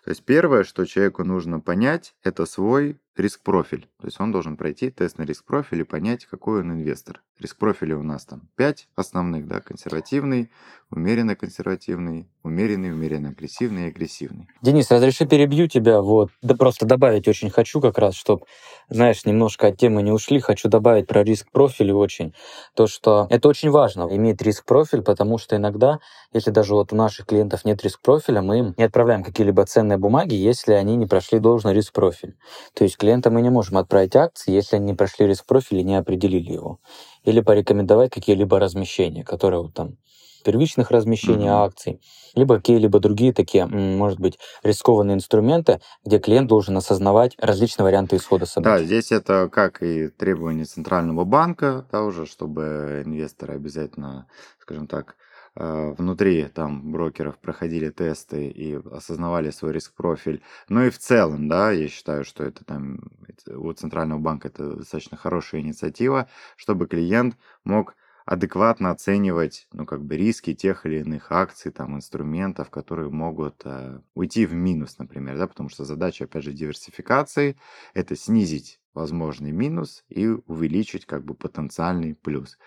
То 0.04 0.12
есть 0.12 0.24
первое, 0.26 0.64
что 0.64 0.86
человеку 0.86 1.24
нужно 1.24 1.60
понять, 1.60 2.16
это 2.24 2.46
свой 2.46 3.00
риск-профиль. 3.16 3.88
То 4.00 4.08
есть 4.08 4.20
он 4.20 4.32
должен 4.32 4.58
пройти 4.58 4.90
тест 4.90 5.18
на 5.18 5.24
риск-профиль 5.24 5.82
и 5.82 5.84
понять, 5.84 6.26
какой 6.26 6.62
он 6.62 6.72
инвестор. 6.72 7.22
Риск-профили 7.40 7.94
у 7.94 8.04
нас 8.04 8.26
там 8.26 8.50
5 8.56 8.88
основных, 8.96 9.48
да, 9.48 9.60
консервативный, 9.60 10.50
умеренно 10.90 11.36
консервативный, 11.36 12.30
умеренный, 12.44 12.92
умеренно 12.92 13.30
агрессивный 13.30 13.86
и 13.86 13.88
агрессивный. 13.88 14.48
Денис, 14.62 14.90
разреши 14.92 15.26
перебью 15.26 15.68
тебя, 15.68 16.02
вот, 16.02 16.30
да 16.42 16.56
просто 16.56 16.86
добавить 16.86 17.28
очень 17.28 17.50
хочу 17.50 17.82
как 17.82 17.98
раз, 17.98 18.16
чтобы, 18.16 18.46
знаешь, 18.90 19.26
немножко 19.26 19.68
от 19.68 19.78
темы 19.78 20.04
не 20.04 20.12
ушли, 20.12 20.40
хочу 20.40 20.70
добавить 20.70 21.08
про 21.08 21.24
риск-профиль 21.24 21.92
очень, 21.92 22.34
то, 22.76 22.88
что 22.88 23.28
это 23.30 23.48
очень 23.48 23.72
важно, 23.72 24.08
иметь 24.12 24.42
риск-профиль, 24.42 25.02
потому 25.02 25.38
что 25.38 25.56
иногда, 25.56 26.00
если 26.34 26.52
даже 26.52 26.74
вот 26.74 26.94
у 26.94 26.96
наших 26.96 27.26
клиентов 27.26 27.66
нет 27.66 27.84
риск-профиля, 27.84 28.42
мы 28.42 28.60
им 28.60 28.74
не 28.78 28.84
отправляем 28.84 29.24
какие-либо 29.24 29.66
ценные 29.66 29.98
бумаги, 29.98 30.36
если 30.36 30.74
они 30.74 30.96
не 30.96 31.08
прошли 31.08 31.40
должный 31.40 31.74
риск-профиль. 31.74 32.36
То 32.74 32.84
есть 32.84 32.98
клиента 33.04 33.30
мы 33.30 33.42
не 33.42 33.50
можем 33.50 33.78
отправить 33.78 34.16
акции, 34.16 34.54
если 34.54 34.78
они 34.78 34.86
не 34.86 34.94
прошли 34.94 35.28
риск-профиль 35.28 35.80
и 35.80 35.84
не 35.84 35.98
определили 35.98 36.54
его. 36.54 36.80
Или 37.26 37.42
порекомендовать 37.42 38.12
какие-либо 38.12 38.60
размещения, 38.60 39.26
которые 39.26 39.62
вот 39.62 39.74
там 39.74 39.98
первичных 40.46 40.90
размещений 40.90 41.48
mm-hmm. 41.48 41.66
акций, 41.66 42.02
либо 42.34 42.56
какие-либо 42.56 43.00
другие 43.00 43.34
такие, 43.34 43.66
может 43.66 44.22
быть, 44.22 44.40
рискованные 44.64 45.16
инструменты, 45.16 45.82
где 46.06 46.18
клиент 46.18 46.48
должен 46.48 46.78
осознавать 46.78 47.36
различные 47.40 47.84
варианты 47.84 48.16
исхода 48.16 48.46
событий. 48.46 48.72
Да, 48.72 48.84
здесь 48.84 49.12
это 49.12 49.50
как 49.52 49.84
и 49.84 50.08
требование 50.08 50.64
центрального 50.64 51.26
банка, 51.26 51.86
да, 51.92 52.04
уже, 52.04 52.26
чтобы 52.26 53.04
инвесторы 53.06 53.56
обязательно, 53.56 54.28
скажем 54.62 54.88
так, 54.88 55.16
внутри 55.56 56.46
там 56.46 56.92
брокеров 56.92 57.38
проходили 57.38 57.90
тесты 57.90 58.48
и 58.48 58.76
осознавали 58.92 59.52
свой 59.52 59.74
риск-профиль. 59.74 60.42
Ну 60.70 60.84
и 60.86 60.90
в 60.90 60.98
целом, 60.98 61.48
да, 61.48 61.72
я 61.72 61.88
считаю, 61.88 62.26
что 62.26 62.44
это 62.44 62.66
там 62.66 63.00
у 63.48 63.72
Центрального 63.74 64.20
банка 64.20 64.48
это 64.48 64.76
достаточно 64.78 65.18
хорошая 65.18 65.62
инициатива, 65.62 66.28
чтобы 66.56 66.88
клиент 66.88 67.38
мог 67.64 67.96
адекватно 68.26 68.92
оценивать, 68.92 69.68
ну, 69.74 69.86
как 69.86 70.04
бы 70.04 70.18
риски 70.18 70.54
тех 70.54 70.86
или 70.86 71.00
иных 71.00 71.32
акций, 71.32 71.72
там, 71.72 71.96
инструментов, 71.96 72.70
которые 72.70 73.10
могут 73.10 73.62
э, 73.66 74.00
уйти 74.14 74.46
в 74.46 74.54
минус, 74.54 74.98
например, 74.98 75.38
да, 75.38 75.48
потому 75.48 75.70
что 75.70 75.86
задача, 75.86 76.26
опять 76.26 76.44
же, 76.44 76.54
диверсификации– 76.54 77.58
это 77.94 78.16
снизить 78.16 78.80
возможный 78.94 79.52
минус 79.52 80.04
и 80.10 80.28
увеличить 80.28 81.06
как 81.06 81.26
бы 81.26 81.34
потенциальный 81.34 82.16
плюс. 82.16 82.58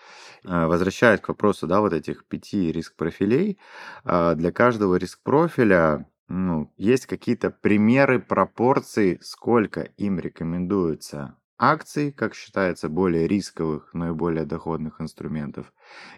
Э, 0.43 0.67
возвращаясь 0.67 1.21
к 1.21 1.29
вопросу, 1.29 1.67
да, 1.67 1.81
вот 1.81 1.93
этих 1.93 2.25
пяти 2.25 2.71
риск-профилей, 2.71 3.57
э, 4.03 4.35
для 4.35 4.51
каждого 4.51 4.95
риск-профиля 4.95 6.07
ну, 6.29 6.73
есть 6.77 7.05
какие-то 7.05 7.51
примеры 7.51 8.19
пропорций, 8.19 9.19
сколько 9.21 9.81
им 9.81 10.19
рекомендуется 10.19 11.37
акций, 11.57 12.11
как 12.11 12.35
считается, 12.35 12.89
более 12.89 13.27
рисковых, 13.27 13.89
но 13.93 14.09
и 14.09 14.13
более 14.13 14.45
доходных 14.45 15.01
инструментов, 15.01 15.73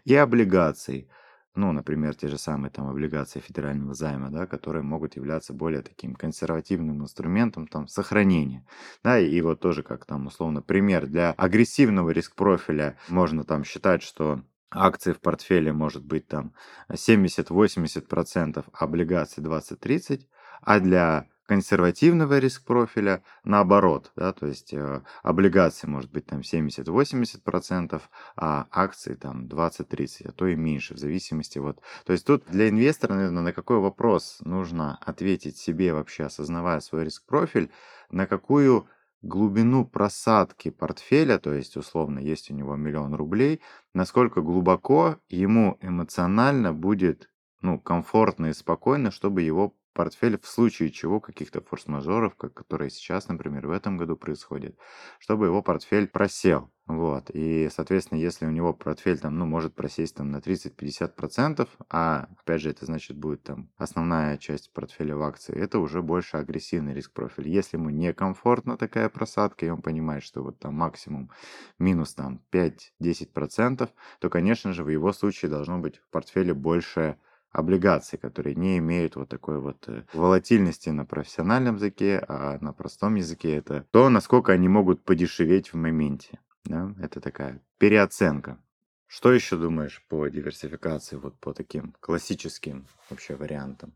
и 0.06 0.16
облигаций, 0.16 1.10
ну, 1.56 1.72
например, 1.72 2.16
те 2.16 2.28
же 2.28 2.38
самые 2.38 2.72
там 2.72 2.88
облигации 2.88 3.40
федерального 3.40 3.94
займа, 3.94 4.30
да, 4.30 4.46
которые 4.46 4.84
могут 4.84 5.16
являться 5.16 5.54
более 5.54 5.82
таким 5.82 6.16
консервативным 6.16 7.02
инструментом 7.02 7.68
там 7.68 7.88
сохранения, 7.88 8.66
да, 9.04 9.20
и 9.20 9.42
вот 9.42 9.60
тоже 9.60 9.84
как 9.84 10.06
там 10.06 10.28
условно 10.28 10.62
пример 10.62 11.08
для 11.08 11.32
агрессивного 11.32 12.12
риск-профиля. 12.12 12.98
Можно 13.08 13.44
там 13.44 13.64
считать, 13.64 14.04
что 14.04 14.44
акции 14.72 15.14
в 15.14 15.20
портфеле 15.20 15.74
может 15.74 16.06
быть 16.06 16.28
там 16.28 16.54
70-80%, 16.92 18.66
облигаций 18.74 19.44
20-30%, 19.44 20.22
а 20.62 20.80
для 20.80 21.28
консервативного 21.50 22.38
риск-профиля 22.38 23.24
наоборот, 23.44 24.12
да, 24.16 24.34
то 24.34 24.46
есть 24.46 24.72
э, 24.72 25.02
облигации 25.24 25.88
может 25.88 26.12
быть 26.12 26.28
там 26.28 26.42
70-80%, 26.42 28.00
а 28.36 28.68
акции 28.70 29.16
там 29.16 29.48
20-30, 29.48 30.28
а 30.28 30.32
то 30.32 30.46
и 30.46 30.56
меньше, 30.56 30.94
в 30.94 31.00
зависимости 31.00 31.58
вот. 31.58 31.82
То 32.06 32.14
есть 32.14 32.28
тут 32.28 32.44
для 32.46 32.70
инвестора, 32.70 33.16
наверное, 33.16 33.42
на 33.42 33.52
какой 33.52 33.80
вопрос 33.80 34.38
нужно 34.42 35.00
ответить 35.02 35.58
себе 35.58 35.92
вообще, 35.92 36.26
осознавая 36.26 36.82
свой 36.82 37.06
риск-профиль, 37.06 37.72
на 38.12 38.28
какую 38.28 38.88
глубину 39.24 39.86
просадки 39.86 40.70
портфеля, 40.70 41.40
то 41.40 41.52
есть 41.52 41.78
условно 41.78 42.20
есть 42.20 42.52
у 42.52 42.54
него 42.54 42.76
миллион 42.76 43.16
рублей, 43.16 43.60
насколько 43.96 44.42
глубоко 44.42 45.18
ему 45.30 45.80
эмоционально 45.82 46.74
будет 46.74 47.28
ну, 47.62 47.80
комфортно 47.80 48.48
и 48.48 48.54
спокойно, 48.54 49.10
чтобы 49.10 49.42
его 49.42 49.74
портфель 49.94 50.40
в 50.40 50.48
случае 50.48 50.92
чего 50.92 51.20
каких-то 51.20 51.62
форс-мажоров, 51.62 52.36
как 52.36 52.54
которые 52.54 52.90
сейчас, 52.90 53.28
например, 53.28 53.68
в 53.68 53.72
этом 53.72 53.98
году 53.98 54.16
происходят, 54.16 54.78
чтобы 55.20 55.48
его 55.48 55.62
портфель 55.62 56.08
просел. 56.08 56.72
Вот. 56.90 57.30
И, 57.32 57.70
соответственно, 57.72 58.18
если 58.18 58.48
у 58.48 58.50
него 58.50 58.74
портфель 58.74 59.20
там, 59.20 59.38
ну, 59.38 59.46
может 59.46 59.76
просесть 59.76 60.16
там 60.16 60.32
на 60.32 60.40
30-50%, 60.42 61.68
а, 61.90 62.28
опять 62.42 62.62
же, 62.62 62.72
это 62.72 62.88
значит 62.88 63.16
будет 63.16 63.44
там 63.44 63.70
основная 63.78 64.38
часть 64.38 64.74
портфеля 64.74 65.16
в 65.16 65.22
акции, 65.22 65.56
это 65.56 65.78
уже 65.78 66.02
больше 66.02 66.38
агрессивный 66.38 66.96
риск-профиль. 66.96 67.48
Если 67.48 67.78
ему 67.78 67.92
некомфортна 67.92 68.76
такая 68.76 69.08
просадка, 69.10 69.68
и 69.68 69.70
он 69.70 69.84
понимает, 69.84 70.24
что 70.24 70.42
вот 70.42 70.58
там 70.58 70.74
максимум 70.74 71.30
минус 71.78 72.16
там 72.16 72.42
5-10%, 72.52 73.88
то, 74.20 74.30
конечно 74.32 74.74
же, 74.74 74.84
в 74.84 74.90
его 74.90 75.14
случае 75.14 75.52
должно 75.52 75.78
быть 75.78 75.98
в 75.98 76.10
портфеле 76.10 76.56
больше 76.56 77.18
облигаций, 77.52 78.20
которые 78.20 78.56
не 78.56 78.78
имеют 78.78 79.16
вот 79.16 79.30
такой 79.30 79.60
вот 79.60 79.88
э, 79.88 80.04
волатильности 80.14 80.90
на 80.90 81.06
профессиональном 81.06 81.76
языке, 81.76 82.24
а 82.28 82.58
на 82.62 82.74
простом 82.74 83.16
языке 83.16 83.56
это 83.56 83.86
то, 83.92 84.10
насколько 84.10 84.52
они 84.52 84.68
могут 84.68 85.04
подешеветь 85.04 85.74
в 85.74 85.76
моменте. 85.76 86.40
Да? 86.66 86.94
Это 87.00 87.20
такая 87.22 87.62
переоценка. 87.78 88.62
Что 89.08 89.32
еще 89.34 89.58
думаешь 89.58 90.06
по 90.08 90.28
диверсификации, 90.28 91.16
вот 91.16 91.40
по 91.40 91.54
таким 91.54 91.96
классическим 92.00 92.88
вообще 93.10 93.36
вариантам? 93.36 93.96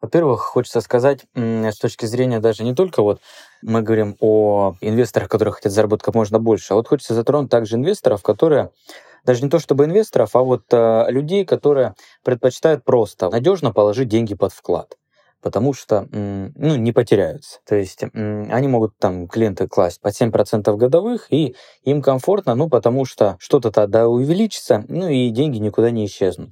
Во-первых, 0.00 0.40
хочется 0.40 0.80
сказать, 0.80 1.26
с 1.34 1.78
точки 1.78 2.06
зрения 2.06 2.40
даже 2.40 2.64
не 2.64 2.74
только 2.74 3.02
вот 3.02 3.20
мы 3.62 3.82
говорим 3.82 4.16
о 4.20 4.74
инвесторах, 4.80 5.28
которые 5.28 5.52
хотят 5.52 5.72
заработать 5.72 6.04
как 6.04 6.14
можно 6.14 6.38
больше, 6.38 6.72
а 6.72 6.76
вот 6.76 6.88
хочется 6.88 7.14
затронуть 7.14 7.50
также 7.50 7.76
инвесторов, 7.76 8.22
которые 8.22 8.70
даже 9.24 9.42
не 9.42 9.50
то 9.50 9.58
чтобы 9.58 9.84
инвесторов, 9.84 10.34
а 10.34 10.40
вот 10.40 10.62
э, 10.72 11.06
людей, 11.10 11.44
которые 11.44 11.94
предпочитают 12.24 12.84
просто 12.84 13.28
надежно 13.28 13.72
положить 13.72 14.08
деньги 14.08 14.34
под 14.34 14.52
вклад 14.52 14.96
потому 15.42 15.72
что 15.72 16.06
ну, 16.12 16.76
не 16.76 16.92
потеряются. 16.92 17.60
То 17.66 17.76
есть 17.76 18.02
они 18.12 18.68
могут 18.68 18.96
там 18.98 19.26
клиенты 19.28 19.66
класть 19.68 20.00
под 20.00 20.20
7% 20.20 20.76
годовых, 20.76 21.26
и 21.30 21.54
им 21.82 22.02
комфортно, 22.02 22.54
ну, 22.54 22.68
потому 22.68 23.04
что 23.04 23.36
что-то 23.40 23.70
тогда 23.70 24.08
увеличится, 24.08 24.84
ну, 24.88 25.08
и 25.08 25.30
деньги 25.30 25.58
никуда 25.58 25.90
не 25.90 26.06
исчезнут. 26.06 26.50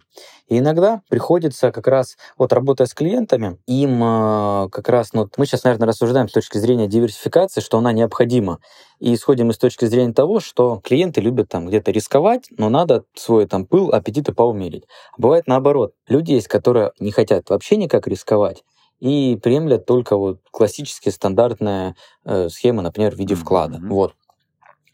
И 0.48 0.58
иногда 0.58 1.02
приходится 1.08 1.70
как 1.70 1.86
раз, 1.86 2.16
вот 2.38 2.52
работая 2.52 2.86
с 2.86 2.94
клиентами, 2.94 3.58
им 3.66 4.02
э, 4.02 4.68
как 4.70 4.88
раз, 4.88 5.12
ну, 5.12 5.28
мы 5.36 5.46
сейчас, 5.46 5.64
наверное, 5.64 5.88
рассуждаем 5.88 6.28
с 6.28 6.32
точки 6.32 6.58
зрения 6.58 6.86
диверсификации, 6.86 7.60
что 7.60 7.78
она 7.78 7.92
необходима. 7.92 8.58
И 8.98 9.14
исходим 9.14 9.50
из 9.50 9.58
точки 9.58 9.84
зрения 9.84 10.14
того, 10.14 10.40
что 10.40 10.80
клиенты 10.82 11.20
любят 11.20 11.48
там 11.48 11.66
где-то 11.66 11.90
рисковать, 11.90 12.48
но 12.56 12.70
надо 12.70 13.04
свой 13.14 13.46
там 13.46 13.66
пыл, 13.66 13.90
аппетиты 13.90 14.32
поумерить. 14.32 14.84
А 15.16 15.20
бывает 15.20 15.46
наоборот. 15.46 15.92
Люди 16.08 16.32
есть, 16.32 16.48
которые 16.48 16.92
не 16.98 17.12
хотят 17.12 17.50
вообще 17.50 17.76
никак 17.76 18.06
рисковать, 18.06 18.64
и 19.00 19.38
приемлят 19.42 19.86
только 19.86 20.16
вот 20.16 20.40
классические 20.50 21.12
стандартные 21.12 21.94
э, 22.24 22.48
схемы, 22.48 22.82
например, 22.82 23.14
в 23.14 23.18
виде 23.18 23.34
вклада. 23.34 23.78
Mm-hmm. 23.78 23.88
Вот. 23.88 24.14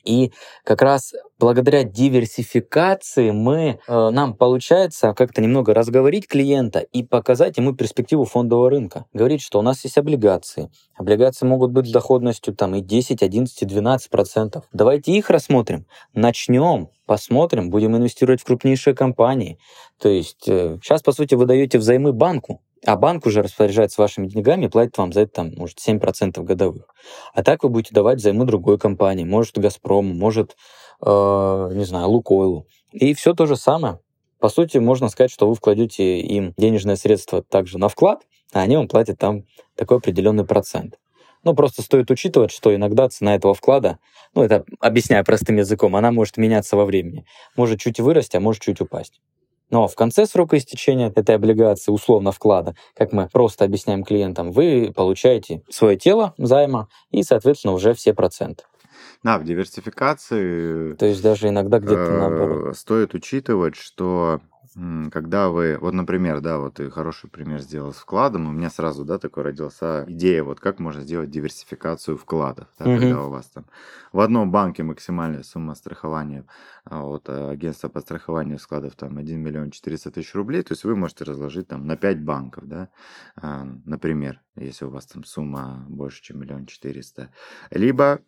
И 0.05 0.33
как 0.65 0.83
раз 0.83 1.13
благодаря 1.39 1.85
диверсификации 1.85 3.31
мы, 3.31 3.79
э, 3.87 4.11
нам 4.11 4.35
получается 4.35 5.13
как-то 5.15 5.43
немного 5.43 5.75
разговорить 5.75 6.29
клиента 6.29 6.81
и 6.81 7.03
показать 7.03 7.57
ему 7.57 7.75
перспективу 7.75 8.25
фондового 8.25 8.71
рынка. 8.71 9.07
Говорить, 9.13 9.43
что 9.43 9.59
у 9.59 9.63
нас 9.63 9.85
есть 9.85 9.99
облигации. 9.99 10.71
Облигации 10.97 11.47
могут 11.47 11.73
быть 11.73 11.87
с 11.87 11.93
доходностью 11.93 12.55
там 12.55 12.75
и 12.75 12.81
10, 12.81 13.23
11, 13.23 13.67
12 13.67 14.11
процентов. 14.11 14.65
Давайте 14.73 15.13
их 15.13 15.31
рассмотрим. 15.31 15.87
Начнем, 16.13 16.89
посмотрим, 17.07 17.71
будем 17.71 17.97
инвестировать 17.97 18.41
в 18.41 18.45
крупнейшие 18.45 18.95
компании. 18.95 19.59
То 20.01 20.09
есть 20.09 20.49
э, 20.49 20.79
сейчас, 20.83 21.03
по 21.03 21.13
сути, 21.13 21.35
вы 21.35 21.47
даете 21.47 21.79
взаймы 21.79 22.13
банку, 22.13 22.61
а 22.87 22.97
банк 22.97 23.27
уже 23.27 23.43
распоряжается 23.43 24.01
вашими 24.01 24.27
деньгами 24.27 24.67
и 24.67 24.69
платит 24.69 24.99
вам 24.99 25.13
за 25.13 25.23
это, 25.23 25.33
там, 25.33 25.53
может, 25.57 25.79
7% 25.79 26.43
годовых. 26.43 26.87
А 27.33 27.43
так 27.43 27.63
вы 27.63 27.71
будете 27.71 27.95
давать 27.95 28.21
займы 28.21 28.45
другой 28.45 28.79
компании, 28.79 29.25
может, 29.25 29.59
Газпром, 29.59 30.07
может, 30.19 30.57
э, 31.05 31.71
не 31.75 31.85
знаю, 31.85 32.09
Лукойлу. 32.09 32.67
И 32.93 33.15
все 33.15 33.35
то 33.35 33.47
же 33.47 33.57
самое. 33.57 34.01
По 34.39 34.49
сути, 34.49 34.79
можно 34.79 35.09
сказать, 35.09 35.31
что 35.31 35.49
вы 35.49 35.55
вкладете 35.55 36.21
им 36.21 36.53
денежное 36.59 36.97
средство 36.97 37.43
также 37.43 37.79
на 37.79 37.89
вклад, 37.89 38.23
а 38.53 38.61
они 38.61 38.77
вам 38.77 38.89
платят 38.89 39.19
там 39.19 39.45
такой 39.75 39.99
определенный 39.99 40.45
процент. 40.45 40.99
Ну, 41.45 41.55
просто 41.55 41.83
стоит 41.83 42.11
учитывать, 42.11 42.51
что 42.51 42.75
иногда 42.75 43.09
цена 43.09 43.35
этого 43.35 43.55
вклада, 43.55 43.99
ну, 44.35 44.43
это 44.43 44.65
объясняя 44.81 45.23
простым 45.25 45.57
языком, 45.57 45.95
она 45.95 46.11
может 46.11 46.37
меняться 46.39 46.77
во 46.77 46.85
времени. 46.85 47.27
Может 47.57 47.81
чуть 47.81 48.01
вырасти, 48.01 48.37
а 48.37 48.41
может 48.41 48.63
чуть 48.63 48.81
упасть. 48.81 49.21
Но 49.71 49.89
в 49.89 49.95
конце 49.95 50.27
срока 50.27 50.57
истечения 50.57 51.09
этой 51.15 51.35
облигации, 51.35 51.91
условно 51.91 52.33
вклада, 52.33 52.75
как 52.95 53.13
мы 53.13 53.29
просто 53.33 53.65
объясняем 53.65 54.05
клиентам, 54.05 54.53
вы 54.53 54.93
получаете 54.95 55.63
свое 55.71 55.97
тело 55.97 56.35
займа 56.39 56.89
и, 57.11 57.23
соответственно, 57.23 57.75
уже 57.75 57.95
все 57.95 58.15
проценты. 58.15 58.65
Да, 59.23 59.39
в 59.39 59.45
диверсификации 59.45 60.93
То 60.95 61.07
есть 61.07 61.23
даже 61.23 61.49
иногда 61.49 61.79
где-то 61.79 62.11
наоборот. 62.11 62.73
э, 62.73 62.75
стоит 62.75 63.15
учитывать, 63.15 63.75
что 63.75 64.41
когда 65.13 65.51
вы, 65.51 65.79
вот, 65.81 65.95
например, 65.95 66.41
да, 66.41 66.59
вот 66.59 66.75
ты 66.75 66.91
хороший 66.91 67.31
пример 67.31 67.61
сделал 67.61 67.93
с 67.93 67.99
вкладом, 67.99 68.49
у 68.49 68.53
меня 68.53 68.71
сразу, 68.71 69.05
да, 69.05 69.19
такой 69.19 69.45
родился 69.45 70.05
идея, 70.09 70.43
вот 70.43 70.59
как 70.59 70.81
можно 70.81 71.03
сделать 71.03 71.31
диверсификацию 71.31 72.17
вкладов, 72.17 72.69
да, 72.79 72.89
Мгм. 72.89 72.91
когда 72.91 73.23
у 73.23 73.31
вас 73.31 73.47
там 73.47 73.67
в 74.13 74.19
одном 74.19 74.51
банке 74.51 74.83
максимальная 74.83 75.45
сумма 75.45 75.77
страхования 75.77 76.45
а, 76.85 77.05
от 77.05 77.29
э, 77.29 77.51
агентства 77.51 77.89
по 77.89 78.01
страхованию 78.01 78.59
вкладов 78.59 78.97
там 78.97 79.17
1 79.17 79.41
миллион 79.41 79.71
400 79.71 80.11
тысяч 80.11 80.35
рублей, 80.35 80.63
то 80.63 80.73
есть 80.73 80.83
вы 80.85 80.97
можете 80.97 81.23
разложить 81.25 81.69
там 81.69 81.87
на 81.87 81.97
5 81.97 82.23
банков, 82.25 82.67
да, 82.67 82.89
например, 83.85 84.41
если 84.57 84.85
у 84.85 84.91
вас 84.91 85.07
там 85.07 85.25
сумма 85.25 85.85
больше, 85.89 86.23
чем 86.23 86.41
миллион 86.41 86.67
четыреста, 86.67 87.31
либо 87.71 88.21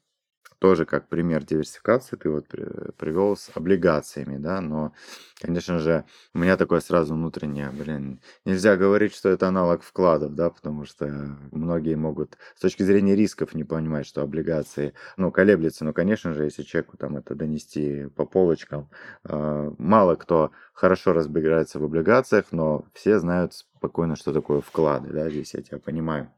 тоже 0.58 0.86
как 0.86 1.08
пример 1.08 1.44
диверсификации 1.44 2.16
ты 2.16 2.30
вот 2.30 2.48
при- 2.48 2.92
привел 2.98 3.36
с 3.36 3.50
облигациями, 3.54 4.38
да, 4.38 4.60
но, 4.60 4.92
конечно 5.40 5.78
же, 5.78 6.04
у 6.34 6.38
меня 6.38 6.56
такое 6.56 6.80
сразу 6.80 7.14
внутреннее, 7.14 7.70
блин, 7.70 8.20
нельзя 8.44 8.76
говорить, 8.76 9.14
что 9.14 9.28
это 9.28 9.48
аналог 9.48 9.82
вкладов, 9.82 10.34
да, 10.34 10.50
потому 10.50 10.84
что 10.84 11.06
многие 11.52 11.94
могут 11.96 12.38
с 12.56 12.60
точки 12.60 12.82
зрения 12.82 13.14
рисков 13.14 13.54
не 13.54 13.64
понимать, 13.64 14.06
что 14.06 14.22
облигации, 14.22 14.94
ну, 15.16 15.30
колеблются, 15.30 15.84
но, 15.84 15.92
конечно 15.92 16.32
же, 16.32 16.44
если 16.44 16.62
человеку 16.62 16.96
там 16.96 17.16
это 17.16 17.34
донести 17.34 18.06
по 18.16 18.24
полочкам, 18.24 18.88
э, 19.24 19.70
мало 19.78 20.14
кто 20.16 20.50
хорошо 20.72 21.12
разбирается 21.12 21.78
в 21.78 21.84
облигациях, 21.84 22.46
но 22.52 22.84
все 22.94 23.18
знают 23.18 23.54
спокойно, 23.54 24.16
что 24.16 24.32
такое 24.32 24.60
вклады, 24.60 25.10
да, 25.12 25.30
здесь 25.30 25.54
я 25.54 25.62
тебя 25.62 25.78
понимаю. 25.78 26.30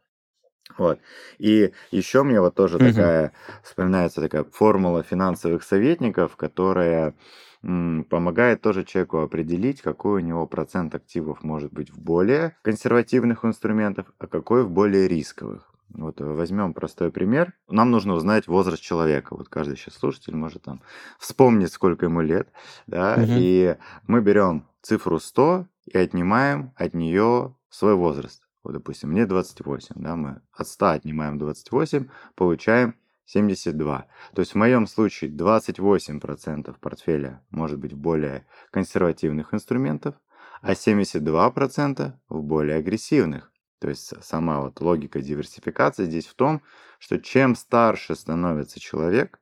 Вот. 0.77 1.01
И 1.39 1.73
еще 1.91 2.23
мне 2.23 2.41
вот 2.41 2.55
тоже 2.55 2.79
Мгм. 2.79 2.89
такая 2.89 3.33
вспоминается 3.63 4.21
такая 4.21 4.45
формула 4.45 5.03
финансовых 5.03 5.63
советников, 5.63 6.37
которая 6.37 7.15
помогает 7.61 8.61
тоже 8.61 8.85
человеку 8.85 9.19
определить, 9.19 9.83
какой 9.83 10.23
у 10.23 10.25
него 10.25 10.47
процент 10.47 10.95
активов 10.95 11.43
может 11.43 11.73
быть 11.73 11.91
в 11.91 11.99
более 11.99 12.57
консервативных 12.63 13.45
инструментах, 13.45 14.07
а 14.19 14.29
какой 14.29 14.63
в 14.63 14.71
более 14.71 15.09
рисковых. 15.09 15.69
Вот 15.91 16.21
возьмем 16.21 16.75
простой 16.75 17.11
пример. 17.11 17.55
Нам 17.69 17.91
нужно 17.91 18.15
узнать 18.15 18.47
возраст 18.47 18.83
человека. 18.83 19.35
Вот 19.35 19.49
каждый 19.49 19.77
сейчас 19.77 19.95
слушатель 19.95 20.37
может 20.37 20.63
там 20.63 20.83
вспомнить, 21.19 21.73
сколько 21.73 22.07
ему 22.07 22.21
лет. 22.21 22.49
Да? 22.87 23.17
Мгм. 23.17 23.35
И 23.37 23.77
мы 24.07 24.21
берем 24.21 24.69
цифру 24.83 25.19
100 25.19 25.67
и 25.87 25.97
отнимаем 25.97 26.73
от 26.77 26.95
нее 26.95 27.57
свой 27.71 27.95
возраст. 27.95 28.43
Вот, 28.69 28.75
допустим, 28.75 29.13
мне 29.13 29.25
28, 29.25 29.95
да, 29.97 30.15
мы 30.15 30.43
от 30.53 30.69
100 30.69 30.91
отнимаем 30.91 31.39
28, 31.39 32.07
получаем 32.35 32.97
72. 33.25 34.07
То 34.35 34.41
есть 34.41 34.53
в 34.53 34.57
моем 34.57 34.87
случае 34.87 35.31
28% 35.31 36.77
портфеля 36.79 37.43
может 37.49 37.79
быть 37.79 37.95
в 37.95 37.97
более 37.97 38.47
консервативных 38.71 39.55
инструментах, 39.55 40.17
а 40.61 40.73
72% 40.73 42.13
в 42.29 42.43
более 42.43 42.77
агрессивных. 42.77 43.51
То 43.79 43.89
есть 43.89 44.13
сама 44.23 44.61
вот 44.61 44.79
логика 44.83 45.23
диверсификации 45.23 46.05
здесь 46.05 46.27
в 46.27 46.35
том, 46.35 46.61
что 46.99 47.19
чем 47.19 47.55
старше 47.57 48.15
становится 48.17 48.79
человек, 48.79 49.41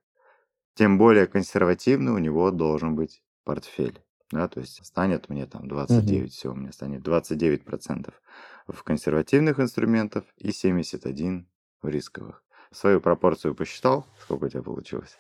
тем 0.75 0.99
более 0.99 1.27
консервативный 1.27 2.13
у 2.13 2.19
него 2.19 2.53
должен 2.53 2.95
быть 2.95 3.25
портфель. 3.43 4.06
Да, 4.33 4.49
то 4.49 4.61
есть 4.61 4.85
станет 4.85 5.29
мне 5.29 5.47
там 5.47 5.69
29, 5.69 6.33
все, 6.33 6.51
у 6.51 6.55
меня 6.55 6.73
станет 6.73 7.07
29% 7.07 8.13
в 8.67 8.83
консервативных 8.83 9.61
инструментах 9.61 10.25
и 10.39 10.51
71 10.51 11.47
в 11.83 11.89
рисковых. 11.89 12.43
Свою 12.73 13.01
пропорцию 13.01 13.55
посчитал, 13.55 14.07
сколько 14.21 14.45
у 14.45 14.49
тебя 14.49 14.63
получилось? 14.63 15.17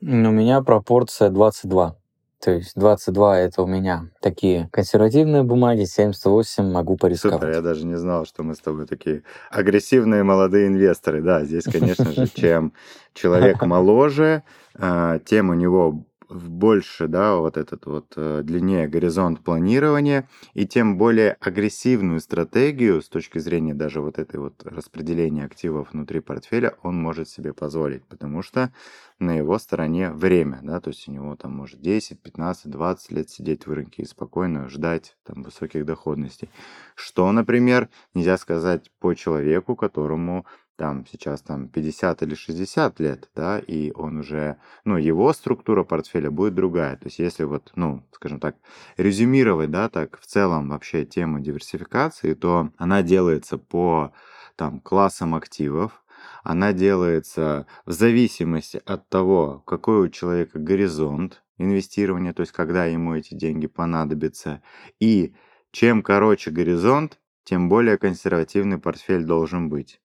Ну, 0.00 0.28
У 0.28 0.32
меня 0.32 0.60
пропорция 0.60 1.30
22. 1.30 1.96
То 2.38 2.50
есть 2.50 2.72
22 2.76 3.38
это 3.40 3.62
у 3.62 3.66
меня 3.66 4.10
такие 4.20 4.68
консервативные 4.70 5.42
бумаги, 5.42 5.84
78 5.84 6.70
могу 6.70 6.96
порисковать. 6.96 7.40
Супер, 7.40 7.54
я 7.54 7.62
даже 7.62 7.86
не 7.86 7.96
знал, 7.96 8.26
что 8.26 8.42
мы 8.42 8.54
с 8.54 8.58
тобой 8.58 8.86
такие 8.86 9.22
агрессивные 9.50 10.22
молодые 10.22 10.68
инвесторы. 10.68 11.22
Да, 11.22 11.44
здесь, 11.44 11.64
конечно 11.64 12.12
же, 12.12 12.28
чем 12.34 12.74
человек 13.14 13.62
моложе, 13.62 14.42
а, 14.74 15.18
тем 15.20 15.48
у 15.48 15.54
него 15.54 16.04
в- 16.28 16.50
больше, 16.50 17.08
да, 17.08 17.36
вот 17.36 17.56
этот 17.56 17.86
вот 17.86 18.12
э, 18.16 18.42
длиннее 18.42 18.88
горизонт 18.88 19.40
планирования, 19.42 20.28
и 20.54 20.66
тем 20.66 20.98
более 20.98 21.32
агрессивную 21.40 22.20
стратегию 22.20 23.02
с 23.02 23.08
точки 23.08 23.38
зрения 23.38 23.74
даже 23.74 24.00
вот 24.00 24.18
этой 24.18 24.40
вот 24.40 24.62
распределения 24.64 25.44
активов 25.44 25.92
внутри 25.92 26.20
портфеля 26.20 26.74
он 26.82 27.00
может 27.00 27.28
себе 27.28 27.52
позволить, 27.52 28.04
потому 28.06 28.42
что 28.42 28.72
на 29.18 29.36
его 29.36 29.58
стороне 29.58 30.10
время, 30.10 30.60
да, 30.62 30.80
то 30.80 30.90
есть 30.90 31.08
у 31.08 31.12
него 31.12 31.36
там 31.36 31.52
может 31.54 31.80
10, 31.80 32.20
15, 32.20 32.70
20 32.70 33.12
лет 33.12 33.30
сидеть 33.30 33.66
в 33.66 33.72
рынке 33.72 34.02
и 34.02 34.06
спокойно 34.06 34.68
ждать 34.68 35.16
там 35.24 35.42
высоких 35.42 35.84
доходностей. 35.86 36.50
Что, 36.94 37.30
например, 37.32 37.88
нельзя 38.14 38.36
сказать 38.36 38.90
по 39.00 39.14
человеку, 39.14 39.76
которому 39.76 40.46
там 40.76 41.06
сейчас 41.06 41.42
там 41.42 41.68
50 41.68 42.22
или 42.22 42.34
60 42.34 43.00
лет, 43.00 43.30
да, 43.34 43.58
и 43.58 43.92
он 43.92 44.18
уже, 44.18 44.58
ну, 44.84 44.96
его 44.96 45.32
структура 45.32 45.84
портфеля 45.84 46.30
будет 46.30 46.54
другая. 46.54 46.96
То 46.96 47.06
есть 47.06 47.18
если 47.18 47.44
вот, 47.44 47.72
ну, 47.76 48.04
скажем 48.12 48.40
так, 48.40 48.56
резюмировать, 48.96 49.70
да, 49.70 49.88
так 49.88 50.18
в 50.20 50.26
целом 50.26 50.68
вообще 50.68 51.04
тему 51.04 51.40
диверсификации, 51.40 52.34
то 52.34 52.70
она 52.76 53.02
делается 53.02 53.58
по 53.58 54.12
там 54.56 54.80
классам 54.80 55.34
активов, 55.34 56.04
она 56.44 56.72
делается 56.72 57.66
в 57.86 57.92
зависимости 57.92 58.80
от 58.84 59.08
того, 59.08 59.62
какой 59.66 60.06
у 60.06 60.08
человека 60.08 60.58
горизонт 60.58 61.42
инвестирования, 61.58 62.32
то 62.32 62.40
есть 62.42 62.52
когда 62.52 62.84
ему 62.84 63.14
эти 63.14 63.34
деньги 63.34 63.66
понадобятся. 63.66 64.62
И 65.00 65.34
чем 65.72 66.02
короче 66.02 66.50
горизонт, 66.50 67.18
тем 67.44 67.68
более 67.68 67.98
консервативный 67.98 68.78
портфель 68.78 69.24
должен 69.24 69.68
быть. 69.68 70.00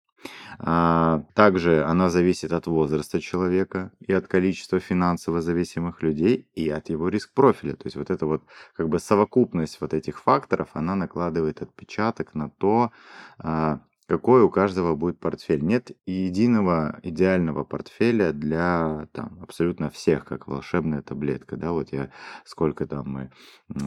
А, 0.59 1.23
Также 1.33 1.83
она 1.83 2.09
зависит 2.09 2.51
от 2.51 2.67
возраста 2.67 3.19
человека 3.19 3.91
и 3.99 4.13
от 4.13 4.27
количества 4.27 4.79
финансово 4.79 5.41
зависимых 5.41 6.01
людей 6.03 6.47
и 6.55 6.69
от 6.69 6.89
его 6.89 7.09
риск-профиля. 7.09 7.75
То 7.75 7.85
есть 7.85 7.95
вот 7.95 8.09
эта 8.11 8.25
вот 8.25 8.43
как 8.75 8.89
бы 8.89 8.99
совокупность 8.99 9.79
вот 9.81 9.93
этих 9.93 10.19
факторов, 10.21 10.69
она 10.73 10.95
накладывает 10.95 11.61
отпечаток 11.61 12.35
на 12.35 12.49
то, 12.49 12.91
а, 13.39 13.79
какой 14.11 14.41
у 14.43 14.49
каждого 14.49 14.93
будет 14.93 15.21
портфель. 15.21 15.63
Нет 15.63 15.91
единого 16.05 16.99
идеального 17.01 17.63
портфеля 17.63 18.33
для 18.33 19.07
там, 19.13 19.39
абсолютно 19.41 19.89
всех, 19.89 20.25
как 20.25 20.49
волшебная 20.49 21.01
таблетка. 21.01 21.55
Да, 21.55 21.71
вот 21.71 21.93
я 21.93 22.11
сколько 22.43 22.85
там 22.85 23.07
мы 23.07 23.31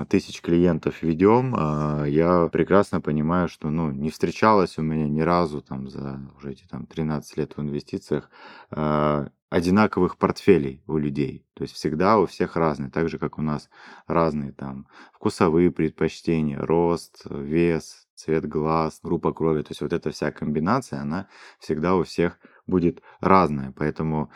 тысяч 0.08 0.40
клиентов 0.40 1.02
ведем, 1.02 1.54
а, 1.54 2.06
я 2.06 2.48
прекрасно 2.48 3.02
понимаю, 3.02 3.48
что 3.50 3.68
ну, 3.68 3.90
не 3.90 4.08
встречалось 4.08 4.78
у 4.78 4.82
меня 4.82 5.06
ни 5.10 5.20
разу 5.20 5.60
там 5.60 5.90
за 5.90 6.18
уже 6.38 6.52
эти 6.52 6.64
там 6.64 6.87
13 6.87 7.37
лет 7.37 7.58
в 7.58 7.60
инвестициях 7.60 8.30
а, 8.70 9.28
одинаковых 9.50 10.16
портфелей 10.16 10.82
у 10.87 10.96
людей. 10.96 11.46
То 11.52 11.64
есть 11.64 11.74
всегда 11.74 12.18
у 12.18 12.24
всех 12.24 12.56
разные, 12.56 12.90
так 12.90 13.10
же 13.10 13.18
как 13.18 13.38
у 13.38 13.42
нас 13.42 13.68
разные 14.06 14.52
там 14.52 14.87
вкусовые 15.12 15.70
предпочтения, 15.70 16.58
рост, 16.58 17.26
вес, 17.28 18.04
цвет 18.14 18.46
глаз, 18.46 19.00
группа 19.03 19.33
крови. 19.33 19.62
То 19.62 19.70
есть 19.70 19.81
вот 19.81 19.92
эта 19.92 20.11
вся 20.11 20.31
комбинация, 20.31 21.00
она 21.00 21.29
всегда 21.59 21.94
у 21.96 22.05
всех 22.05 22.38
будет 22.66 23.03
разная. 23.20 23.72
Поэтому 23.72 24.31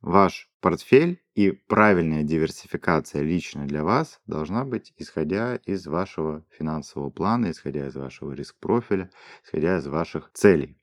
ваш 0.00 0.50
портфель 0.60 1.22
и 1.34 1.50
правильная 1.50 2.22
диверсификация 2.22 3.22
лично 3.22 3.66
для 3.66 3.84
вас 3.84 4.20
должна 4.26 4.64
быть 4.64 4.92
исходя 4.96 5.56
из 5.56 5.86
вашего 5.86 6.44
финансового 6.50 7.10
плана, 7.10 7.50
исходя 7.50 7.86
из 7.86 7.96
вашего 7.96 8.32
риск-профиля, 8.32 9.10
исходя 9.44 9.78
из 9.78 9.86
ваших 9.86 10.30
целей. 10.32 10.76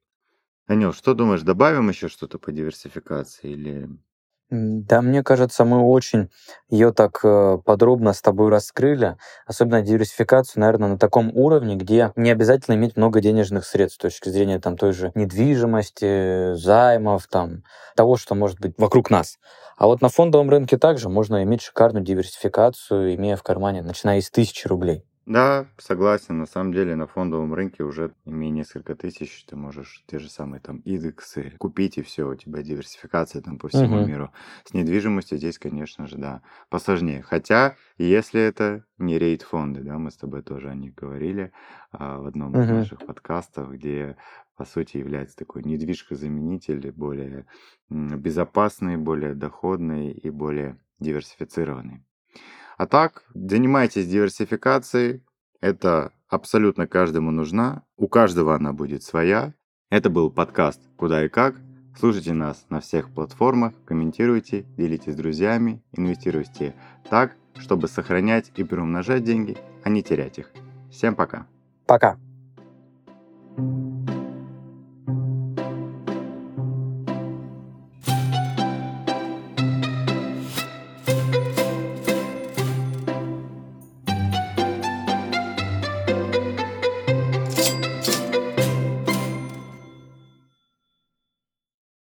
Анил, 0.68 0.92
что 0.94 1.14
думаешь, 1.14 1.44
добавим 1.44 1.90
еще 1.90 2.10
что-то 2.10 2.40
по 2.40 2.52
диверсификации 2.52 3.52
или 3.52 3.90
Да, 4.50 5.02
мне 5.02 5.24
кажется, 5.24 5.66
мы 5.66 5.84
очень 5.84 6.30
ее 6.70 6.94
так 6.94 7.20
э, 7.24 7.58
подробно 7.66 8.14
с 8.14 8.22
тобой 8.22 8.50
раскрыли, 8.50 9.18
особенно 9.46 9.82
диверсификацию, 9.82 10.62
наверное, 10.62 10.88
на 10.88 10.98
таком 10.98 11.36
уровне, 11.36 11.76
где 11.76 12.14
не 12.16 12.32
обязательно 12.32 12.76
иметь 12.76 12.96
много 12.96 13.20
денежных 13.20 13.66
средств 13.66 14.00
с 14.00 14.02
точки 14.04 14.30
зрения 14.30 14.60
там 14.60 14.78
той 14.78 14.94
же 14.94 15.12
недвижимости, 15.16 16.54
займов, 16.54 17.28
там 17.28 17.64
того, 17.98 18.16
что 18.16 18.36
может 18.36 18.62
быть 18.62 18.76
вокруг 18.78 19.10
нас. 19.10 19.38
А 19.76 19.86
вот 19.88 20.02
на 20.02 20.08
фондовом 20.08 20.50
рынке 20.50 20.78
также 20.78 21.10
можно 21.10 21.44
иметь 21.44 21.62
шикарную 21.62 22.06
диверсификацию, 22.06 23.16
имея 23.16 23.36
в 23.36 23.44
кармане, 23.44 23.82
начиная 23.82 24.22
с 24.22 24.30
тысячи 24.30 24.66
рублей. 24.66 25.04
Да, 25.28 25.68
согласен. 25.78 26.38
На 26.38 26.46
самом 26.46 26.72
деле 26.72 26.96
на 26.96 27.06
фондовом 27.06 27.54
рынке 27.54 27.84
уже 27.84 28.14
имея 28.24 28.50
несколько 28.50 28.96
тысяч, 28.96 29.44
ты 29.46 29.58
можешь 29.58 30.02
те 30.08 30.20
же 30.20 30.30
самые 30.30 30.62
там 30.62 30.78
индексы 30.86 31.52
купить, 31.60 31.98
и 31.98 32.02
все, 32.02 32.30
у 32.30 32.36
тебя 32.36 32.64
диверсификация 32.64 33.42
там 33.42 33.60
по 33.60 33.68
всему 33.68 33.98
Мгм. 33.98 34.00
миру. 34.00 34.32
С 34.64 34.74
недвижимостью 34.74 35.38
здесь, 35.38 35.60
конечно 35.60 36.08
же, 36.08 36.18
да, 36.18 36.44
посложнее. 36.70 37.24
Хотя, 37.24 37.76
если 37.98 38.40
это 38.40 38.86
не 38.98 39.20
рейд-фонды, 39.20 39.82
да, 39.84 39.98
мы 39.98 40.12
с 40.12 40.16
тобой 40.16 40.44
тоже 40.44 40.70
о 40.70 40.76
них 40.76 40.96
говорили 40.96 41.52
а, 41.92 42.20
в 42.20 42.26
одном 42.26 42.58
из 42.58 42.66
Мгм. 42.66 42.70
наших 42.70 43.04
подкастов, 43.04 43.70
где, 43.74 44.16
по 44.56 44.64
сути, 44.64 44.96
является 44.96 45.36
такой 45.36 45.62
недвижкозаменитель, 45.66 46.90
более 46.94 47.48
безопасный, 47.90 48.96
более 48.96 49.36
доходный 49.36 50.10
и 50.14 50.30
более 50.30 50.80
диверсифицированный. 51.00 52.06
А 52.78 52.86
так, 52.86 53.24
занимайтесь 53.34 54.08
диверсификацией. 54.08 55.24
Это 55.62 56.12
абсолютно 56.30 56.86
каждому 56.86 57.32
нужна. 57.32 57.84
У 57.98 58.08
каждого 58.08 58.54
она 58.54 58.72
будет 58.72 59.02
своя. 59.02 59.56
Это 59.90 60.12
был 60.12 60.30
подкаст 60.30 60.80
«Куда 60.96 61.26
и 61.26 61.28
как». 61.28 61.56
Слушайте 62.00 62.34
нас 62.34 62.68
на 62.70 62.80
всех 62.80 63.10
платформах, 63.10 63.74
комментируйте, 63.84 64.68
делитесь 64.78 65.14
с 65.14 65.16
друзьями, 65.16 65.82
инвестируйте 65.94 66.76
так, 67.10 67.36
чтобы 67.58 67.88
сохранять 67.88 68.52
и 68.56 68.64
приумножать 68.64 69.24
деньги, 69.24 69.58
а 69.84 69.90
не 69.90 70.04
терять 70.04 70.38
их. 70.38 70.52
Всем 70.92 71.16
пока! 71.16 71.48
Пока. 71.88 72.18
thank 73.58 73.92
you 73.92 73.97